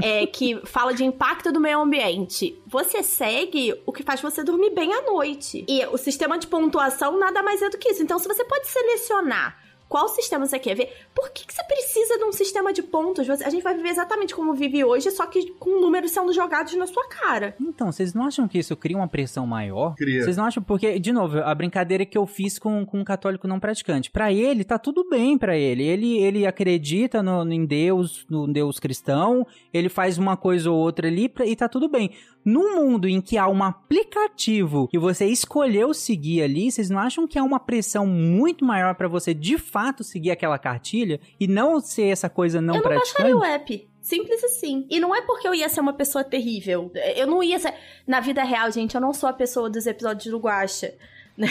[0.01, 2.57] é, que fala de impacto do meio ambiente.
[2.67, 5.63] Você segue o que faz você dormir bem à noite.
[5.67, 8.03] E o sistema de pontuação nada mais é do que isso.
[8.03, 9.57] Então, se você pode selecionar
[9.95, 13.25] qual sistema você quer ver, por que, que você precisa de um sistema de pontos?
[13.25, 16.73] Você- a gente vai viver exatamente como vive hoje, só que com números sendo jogados
[16.75, 17.55] na sua cara.
[17.61, 19.95] Então, vocês não acham que isso cria uma pressão maior?
[19.95, 20.21] Cria.
[20.21, 20.61] Vocês não acham?
[20.61, 24.11] Porque, de novo, a brincadeira que eu fiz com, com um católico não praticante.
[24.11, 25.83] Pra ele, tá tudo bem pra ele.
[25.87, 31.07] Ele, ele acredita no, em Deus, no Deus cristão, ele faz uma coisa ou outra
[31.07, 32.11] ali pra- e tá tudo bem.
[32.45, 37.27] Num mundo em que há um aplicativo que você escolheu seguir ali, vocês não acham
[37.27, 41.79] que há uma pressão muito maior pra você de fato seguir aquela cartilha e não
[41.79, 43.33] ser essa coisa não eu não praticante?
[43.33, 43.89] baixaria o app.
[43.99, 44.85] Simples assim.
[44.87, 46.91] E não é porque eu ia ser uma pessoa terrível.
[47.15, 47.73] Eu não ia ser.
[48.05, 50.93] Na vida real, gente, eu não sou a pessoa dos episódios do Guacha.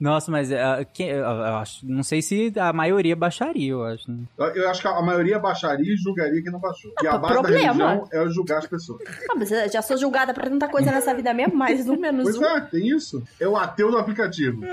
[0.00, 0.54] Nossa, mas uh,
[0.94, 4.10] que, eu acho, não sei se a maioria baixaria, eu acho.
[4.10, 4.18] né?
[4.38, 6.90] Eu, eu acho que a maioria baixaria e julgaria quem não baixou.
[7.02, 7.88] E a Não, base da problema.
[7.92, 9.02] religião é julgar as pessoas.
[9.30, 12.22] Ah, mas eu já sou julgada pra tanta coisa nessa vida mesmo, mais um, menos
[12.24, 12.44] Pois um.
[12.44, 13.22] é, tem isso.
[13.38, 14.64] É o ateu do aplicativo.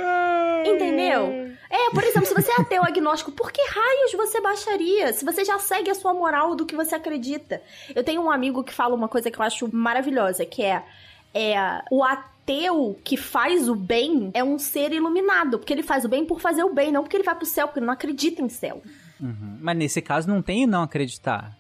[0.66, 1.52] Entendeu?
[1.70, 5.12] É, por exemplo, se você é ateu agnóstico, por que raios você baixaria?
[5.12, 7.62] Se você já segue a sua moral do que você acredita.
[7.94, 10.82] Eu tenho um amigo que fala uma coisa que eu acho maravilhosa, que é,
[11.34, 12.37] é o ateu
[13.04, 16.64] que faz o bem é um ser iluminado, porque ele faz o bem por fazer
[16.64, 18.82] o bem, não porque ele vai pro céu, porque ele não acredita em céu.
[19.20, 19.58] Uhum.
[19.60, 21.57] Mas nesse caso não tem não acreditar.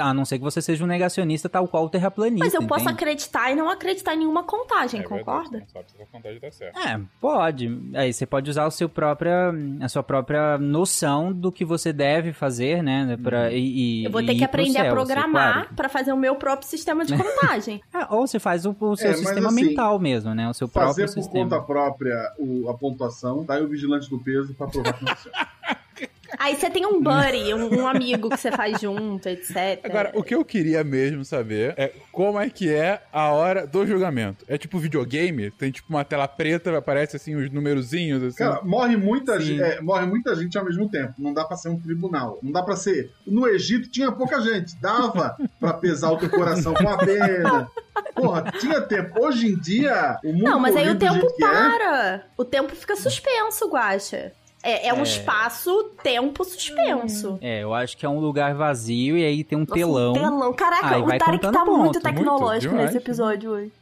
[0.00, 2.44] A não ser que você seja um negacionista tal qual o terraplanista.
[2.44, 2.94] Mas eu posso entende?
[3.02, 5.58] acreditar e não acreditar em nenhuma contagem, É verdade, concorda?
[5.60, 6.80] não sabe se essa contagem tá certa.
[6.80, 7.90] É, pode.
[7.94, 12.32] Aí você pode usar o seu própria, a sua própria noção do que você deve
[12.32, 13.16] fazer, né?
[13.22, 15.74] Pra, e, e- Eu vou ter que aprender a céu, programar claro.
[15.74, 17.80] pra fazer o meu próprio sistema de contagem.
[17.92, 20.48] É, ou você faz o, o seu É, sistema assim, mental mesmo, né?
[20.48, 21.44] O seu Fazer próprio por sistema.
[21.44, 25.12] conta própria o- a pontuação, tá aí o vigilante do peso pra provar que não.
[26.38, 29.80] Aí você tem um buddy, um, um amigo que você faz junto, etc.
[29.84, 33.86] Agora, o que eu queria mesmo saber é como é que é a hora do
[33.86, 34.44] julgamento.
[34.48, 35.50] É tipo videogame?
[35.50, 38.38] Tem tipo uma tela preta, aparece assim os numerozinhos, assim.
[38.38, 41.14] Cara, morre muita, gente, é, morre muita gente ao mesmo tempo.
[41.18, 42.38] Não dá pra ser um tribunal.
[42.42, 43.10] Não dá pra ser.
[43.26, 44.76] No Egito tinha pouca gente.
[44.80, 47.70] Dava pra pesar o teu coração com a pena.
[48.14, 49.24] Porra, tinha tempo.
[49.24, 52.24] Hoje em dia, o mundo Não, mas aí o tempo é, para.
[52.36, 54.32] O tempo fica suspenso, Guaxa.
[54.62, 55.02] É, é um É.
[55.02, 57.38] espaço-tempo suspenso.
[57.40, 60.10] É, eu acho que é um lugar vazio e aí tem um Nossa, telão.
[60.10, 60.52] Um telão.
[60.52, 62.00] Caraca, Aí o Tarek tá muito ponto.
[62.00, 63.72] tecnológico Muito, nesse episódio hoje.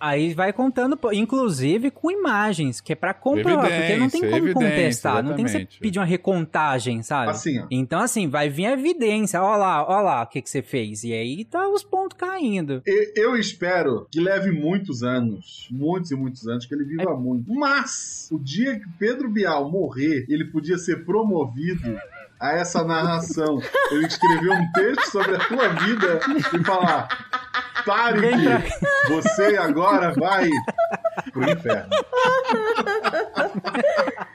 [0.00, 4.34] Aí vai contando, inclusive com imagens, que é pra comprovar, porque não tem Evidência, como
[4.36, 7.30] evidência, contestar, não tem que você pedir uma recontagem, sabe?
[7.32, 7.66] Assim, ó.
[7.70, 11.04] Então, assim, vai vir a evidência, ó lá, ó lá o que, que você fez.
[11.04, 12.82] E aí tá os pontos caindo.
[12.86, 17.52] E- Eu espero que leve muitos anos, muitos e muitos anos, que ele viva muito.
[17.52, 21.98] Mas, o dia que Pedro Bial morrer, ele podia ser promovido
[22.40, 23.60] a essa narração.
[23.90, 26.20] Ele escreveu um texto sobre a tua vida
[26.54, 27.08] e falar:
[27.84, 28.70] pra Tarek,
[29.08, 30.48] você agora vai
[31.32, 31.90] pro inferno.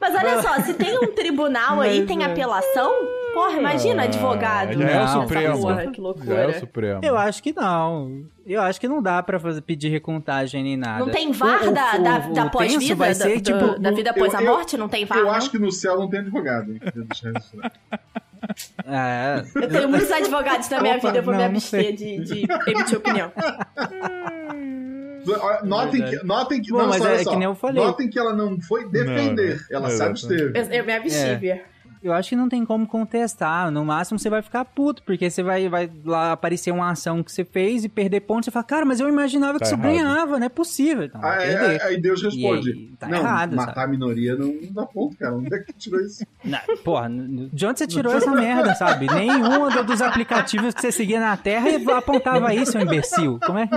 [0.00, 2.26] Mas olha só, se tem um tribunal aí, tem é.
[2.26, 2.90] apelação,
[3.34, 4.72] porra, imagina advogado.
[4.72, 5.60] Já é o Supremo.
[5.60, 6.58] Porra, que Já é o loucura.
[6.58, 7.00] Supremo.
[7.04, 8.24] Eu acho que não.
[8.46, 11.04] Eu acho que não dá pra fazer, pedir recontagem nem nada.
[11.04, 11.98] Não tem VAR O- o- da, da,
[12.28, 12.94] o- da o tenso pós-vida?
[12.96, 14.76] vai Da, ser, do- tipo, da vida após eu- a eu- morte?
[14.76, 15.32] Não tem VAR, Eu não?
[15.32, 16.72] acho que no céu não tem advogado.
[16.72, 16.80] hein?
[17.22, 18.90] Eu.
[18.92, 21.94] É, Eu tenho muitos advogados na minha Opa, vida, eu vou me não, não abster
[21.94, 23.30] de, de emitir opinião.
[25.28, 27.82] Olha, Notem que, notem que, Bom, não, mas é só, que nem eu falei.
[27.84, 30.58] notem que ela não foi defender, Não, ela não, se absteve.
[30.58, 31.60] Eu, eu me abstive.
[32.02, 33.70] eu acho que não tem como contestar.
[33.70, 37.30] No máximo você vai ficar puto, porque você vai, vai lá aparecer uma ação que
[37.30, 38.46] você fez e perder pontos.
[38.46, 39.82] Você fala, cara, mas eu imaginava Tá que isso errado.
[39.92, 41.04] ganhava, não é possível.
[41.04, 41.68] Então, vai Aí, perder.
[41.68, 43.84] aí- aí Deus responde: aí, tá Não, errado, matar sabe?
[43.84, 45.34] a minoria não, não dá ponto, cara.
[45.36, 46.24] Onde é que tirou isso?
[46.42, 49.06] Não, porra, de onde você tirou essa merda, sabe?
[49.12, 51.68] Nenhum do- dos aplicativos que você seguia na Terra
[51.98, 53.38] apontava isso, seu imbecil.
[53.44, 53.68] Como é?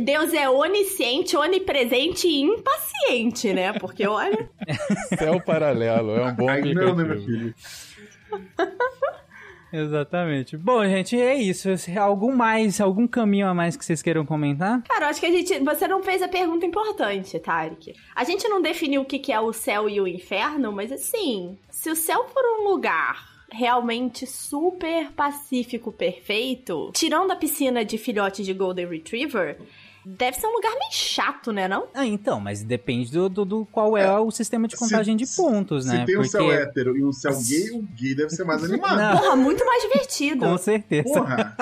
[0.00, 3.72] Deus é onisciente, onipresente e impaciente, né?
[3.72, 4.48] Porque, olha...
[5.18, 7.26] Céu paralelo, é um bom Aí não, né, meu aplicativo.
[7.26, 7.54] filho?
[9.72, 10.56] Exatamente.
[10.56, 11.68] Bom, gente, é isso.
[11.98, 14.82] Algum mais, algum caminho a mais que vocês queiram comentar?
[14.82, 15.58] Cara, eu acho que a gente...
[15.58, 17.94] Você não fez a pergunta importante, Tarek.
[18.14, 21.58] A gente não definiu o que que é o céu e o inferno, mas assim...
[21.70, 28.44] Se o céu for um lugar realmente super pacífico, perfeito, tirando a piscina de filhotes
[28.44, 29.58] de Golden Retriever,
[30.08, 31.88] deve ser um lugar meio chato, né, não?
[31.92, 35.84] Ah, então, mas depende do, do, do qual é, o sistema de contagem de pontos,
[35.84, 36.04] Se né?
[36.04, 38.96] tem um Porque, céu hétero e um céu gay, o gay deve ser mais animado.
[38.96, 39.18] Não.
[39.18, 40.46] Porra, muito mais divertido.
[40.46, 41.08] com certeza.
[41.12, 41.56] Porra!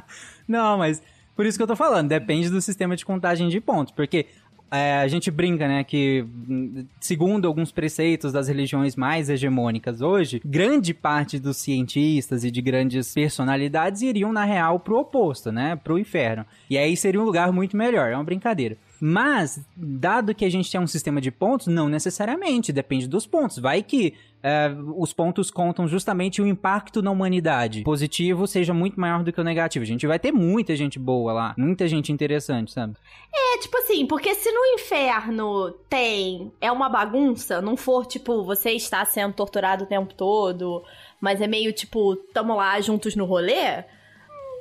[0.48, 1.02] Não, mas
[1.36, 4.26] por isso que eu tô falando, depende do sistema de contagem de pontos, porque
[4.70, 10.40] é, a gente brinca, né, que hum, segundo alguns preceitos das religiões mais hegemônicas hoje,
[10.44, 15.98] grande parte dos cientistas e de grandes personalidades iriam, na real, pro oposto, né, pro
[15.98, 16.46] inferno.
[16.68, 18.76] E aí seria um lugar muito melhor, é uma brincadeira.
[19.00, 23.58] Mas, dado que a gente tem um sistema de pontos, não necessariamente, depende dos pontos.
[23.58, 24.12] Vai que
[24.42, 27.82] é, os pontos contam justamente o impacto na humanidade.
[27.82, 29.82] Positivo seja muito maior do que o negativo.
[29.82, 32.94] A gente vai ter muita gente boa lá, muita gente interessante, sabe?
[33.32, 36.52] É, tipo assim, porque se no inferno tem.
[36.60, 40.82] É uma bagunça, não for tipo, você está sendo torturado o tempo todo,
[41.20, 43.84] mas é meio tipo, tamo lá juntos no rolê.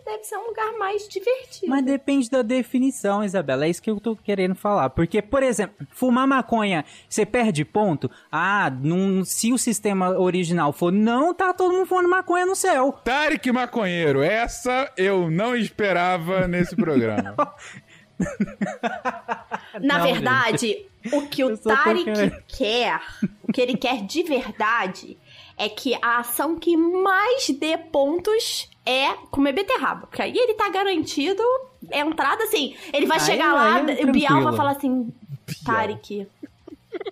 [0.09, 1.67] Deve ser um lugar mais divertido.
[1.67, 3.65] Mas depende da definição, Isabela.
[3.65, 4.89] É isso que eu tô querendo falar.
[4.89, 8.09] Porque, por exemplo, fumar maconha, você perde ponto?
[8.31, 12.91] Ah, num- se o sistema original for não, tá todo mundo fumando maconha no céu.
[13.03, 17.35] Tarek Maconheiro, essa eu não esperava nesse programa.
[19.81, 22.99] Na Não, verdade, o que o Tarek quer,
[23.47, 25.17] o que ele quer de verdade,
[25.57, 30.07] é que a ação que mais dê pontos é comer beterraba.
[30.07, 31.43] Porque aí ele tá garantido
[31.91, 32.75] entrada assim.
[32.93, 35.11] Ele vai Aí- chegar lá, aí é o Bial vai falar assim:
[35.65, 36.27] Tarek.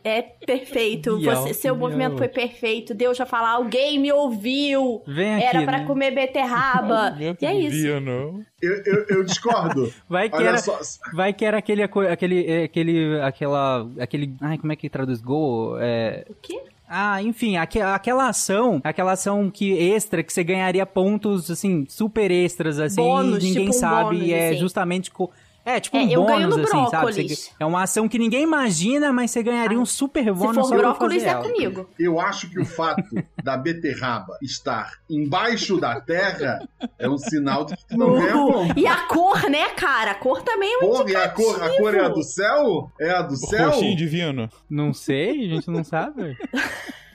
[0.03, 1.17] É perfeito.
[1.17, 1.87] Bial, Você, seu Bial.
[1.89, 2.95] movimento foi perfeito.
[2.95, 5.03] Deus vai falar, alguém me ouviu.
[5.05, 5.85] Vem aqui, Era pra né?
[5.85, 7.15] comer beterraba.
[7.39, 7.99] e é isso.
[8.01, 8.43] não.
[8.59, 9.93] Eu, eu, eu discordo.
[10.09, 10.79] Vai que Olha era, só.
[11.13, 15.77] vai que era aquele, aquele, é, aquele, aquela, aquele, ai, como é que traduz gol?
[15.79, 16.25] É...
[16.27, 16.59] O quê?
[16.87, 22.31] Ah, enfim, aque- aquela ação, aquela ação que extra, que você ganharia pontos, assim, super
[22.31, 24.59] extras, assim, Bônus, ninguém tipo um sabe, bônus, é assim.
[24.59, 25.11] justamente...
[25.11, 25.29] Co...
[25.69, 26.89] É, tipo É, um eu ganho bônus, no assim, sabe?
[27.11, 27.39] brócolis.
[27.39, 30.63] Você- é uma ação que ninguém imagina, mas você ganharia um super Se bônus for
[30.63, 31.43] só brócolis, fazer é ela.
[31.43, 31.89] comigo.
[31.99, 33.03] Eu acho que o fato
[33.43, 36.65] da beterraba estar embaixo da terra
[36.97, 38.79] é um sinal de que não ganha ponto.
[38.79, 40.11] E a cor, né, cara?
[40.11, 42.91] A cor também é um Porra, e a cor, a cor é a do céu?
[42.99, 43.69] É a do céu?
[43.71, 44.49] Roxinho divino.
[44.69, 46.37] Não sei, a gente não sabe.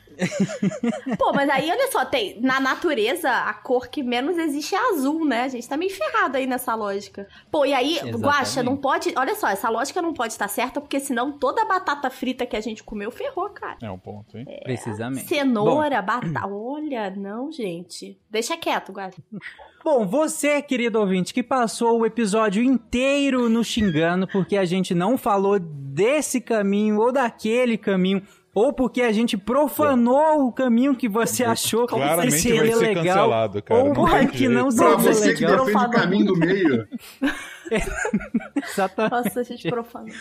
[1.18, 5.24] Pô, mas aí, olha só, tem, na natureza, a cor que menos existe é azul,
[5.24, 5.44] né?
[5.44, 7.26] A gente tá meio ferrado aí nessa lógica.
[7.50, 8.22] Pô, e aí, Exatamente.
[8.22, 9.12] Guaxa, não pode.
[9.16, 12.56] Olha só, essa lógica não pode estar certa, porque senão toda a batata frita que
[12.56, 13.78] a gente comeu ferrou, cara.
[13.82, 14.44] É um ponto, hein?
[14.62, 15.26] Precisamente.
[15.26, 16.46] Cenoura, batata.
[16.46, 18.18] Olha, não, gente.
[18.30, 19.22] Deixa quieto, Guaxa.
[19.84, 25.18] Bom, você, querido ouvinte, que passou o episódio inteiro nos xingando porque a gente não
[25.18, 28.22] falou desse caminho ou daquele caminho,
[28.54, 32.86] ou porque a gente profanou o caminho que você achou que Claramente seria vai ser
[32.88, 35.64] legal, cancelado, cara, ou não que não Pra seria você que legal.
[35.66, 36.88] defende o caminho do meio.
[38.56, 39.12] Exatamente.
[39.12, 40.14] Nossa, a gente profanou.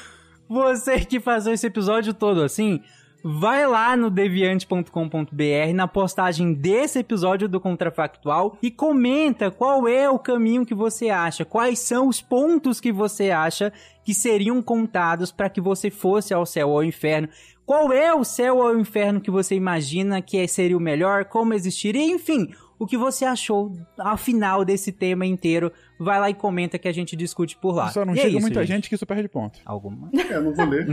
[0.48, 2.82] Você que faz esse episódio todo assim,
[3.24, 10.20] vai lá no deviante.com.br na postagem desse episódio do Contrafactual e comenta qual é o
[10.20, 13.72] caminho que você acha, quais são os pontos que você acha
[14.04, 17.30] que seriam contados para que você fosse ao céu ou ao inferno.
[17.66, 21.54] Qual é o céu ou o inferno que você imagina que seria o melhor, como
[21.54, 25.72] existiria, enfim, o que você achou ao final desse tema inteiro.
[26.04, 27.90] Vai lá e comenta que a gente discute por lá.
[27.90, 29.60] Só não E é chega isso, muita gente que isso perde ponto.
[29.64, 30.10] Alguma?
[30.14, 30.88] É, eu não vou ler.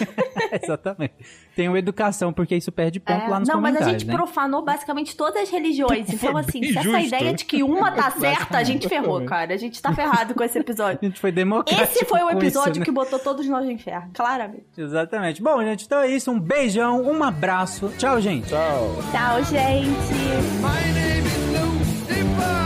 [0.62, 1.12] Exatamente.
[1.54, 4.10] Tem o educação, porque isso perde ponto É, lá nos não, mas a comentários, gente
[4.10, 4.14] né?
[4.16, 6.06] profanou basicamente todas as religiões.
[6.16, 9.52] Então, assim, se essa ideia de que uma tá certa, a gente ferrou, cara.
[9.52, 10.98] A gente tá ferrado com esse episódio.
[11.02, 12.84] A gente foi democrático Esse foi o com isso, episódio né?
[12.84, 14.64] que botou todos nós no inferno, claramente.
[14.78, 15.42] Exatamente.
[15.42, 16.30] Bom, gente, então é isso.
[16.30, 17.92] Um beijão, um abraço.
[17.98, 18.48] Tchau, gente.
[18.48, 18.96] Tchau.
[19.12, 20.96] Tchau, gente.
[22.06, 22.65] Chegamos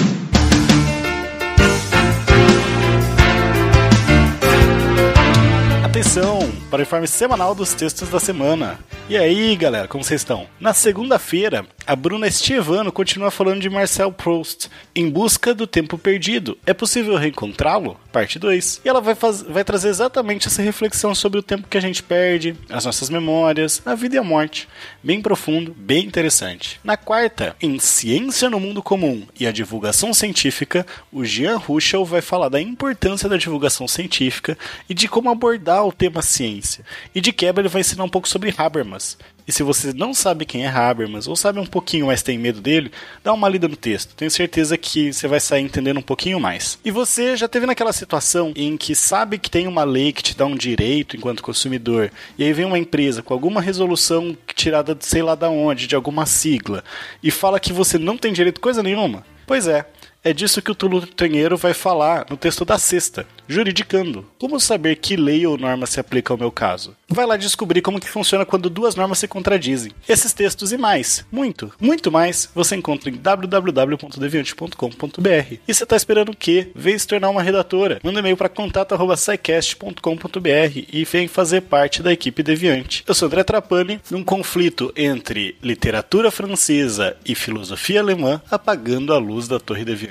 [5.91, 6.39] Atenção
[6.69, 8.79] para o informe semanal dos textos da semana.
[9.09, 10.47] E aí, galera, como vocês estão?
[10.57, 16.57] Na segunda-feira, a Bruna Estevano continua falando de Marcel Proust, Em Busca do Tempo Perdido.
[16.65, 17.99] É possível reencontrá-lo?
[18.11, 18.81] Parte 2.
[18.83, 22.03] E ela vai, faz- vai trazer exatamente essa reflexão sobre o tempo que a gente
[22.03, 24.67] perde, as nossas memórias, a vida e a morte.
[25.01, 26.79] Bem profundo, bem interessante.
[26.83, 32.21] Na quarta, em Ciência no Mundo Comum e a Divulgação Científica, o Jean Ruschel vai
[32.21, 34.57] falar da importância da divulgação científica
[34.89, 36.83] e de como abordar o tema ciência.
[37.15, 39.17] E de quebra ele vai ensinar um pouco sobre Habermas.
[39.47, 42.61] E se você não sabe quem é Habermas, ou sabe um pouquinho, mas tem medo
[42.61, 42.91] dele,
[43.23, 44.15] dá uma lida no texto.
[44.15, 46.79] Tenho certeza que você vai sair entendendo um pouquinho mais.
[46.83, 50.37] E você já teve naquela situação em que sabe que tem uma lei que te
[50.37, 55.05] dá um direito enquanto consumidor, e aí vem uma empresa com alguma resolução tirada de
[55.05, 56.83] sei lá da onde, de alguma sigla,
[57.21, 59.23] e fala que você não tem direito coisa nenhuma?
[59.45, 59.85] Pois é,
[60.23, 64.23] é disso que o Tulu Tanheiro vai falar no texto da sexta, juridicando.
[64.37, 66.95] Como saber que lei ou norma se aplica ao meu caso?
[67.09, 69.91] Vai lá descobrir como que funciona quando duas normas se contradizem.
[70.07, 75.55] Esses textos e mais, muito, muito mais, você encontra em www.deviante.com.br.
[75.67, 76.69] E você tá esperando o quê?
[76.75, 77.99] Vem se tornar uma redatora.
[78.03, 83.03] Manda um e-mail para contato@scicast.com.br e vem fazer parte da equipe Deviante.
[83.07, 89.45] Eu sou André Trapani, num conflito entre literatura francesa e filosofia alemã, apagando a luz
[89.47, 90.10] da Torre Deviante.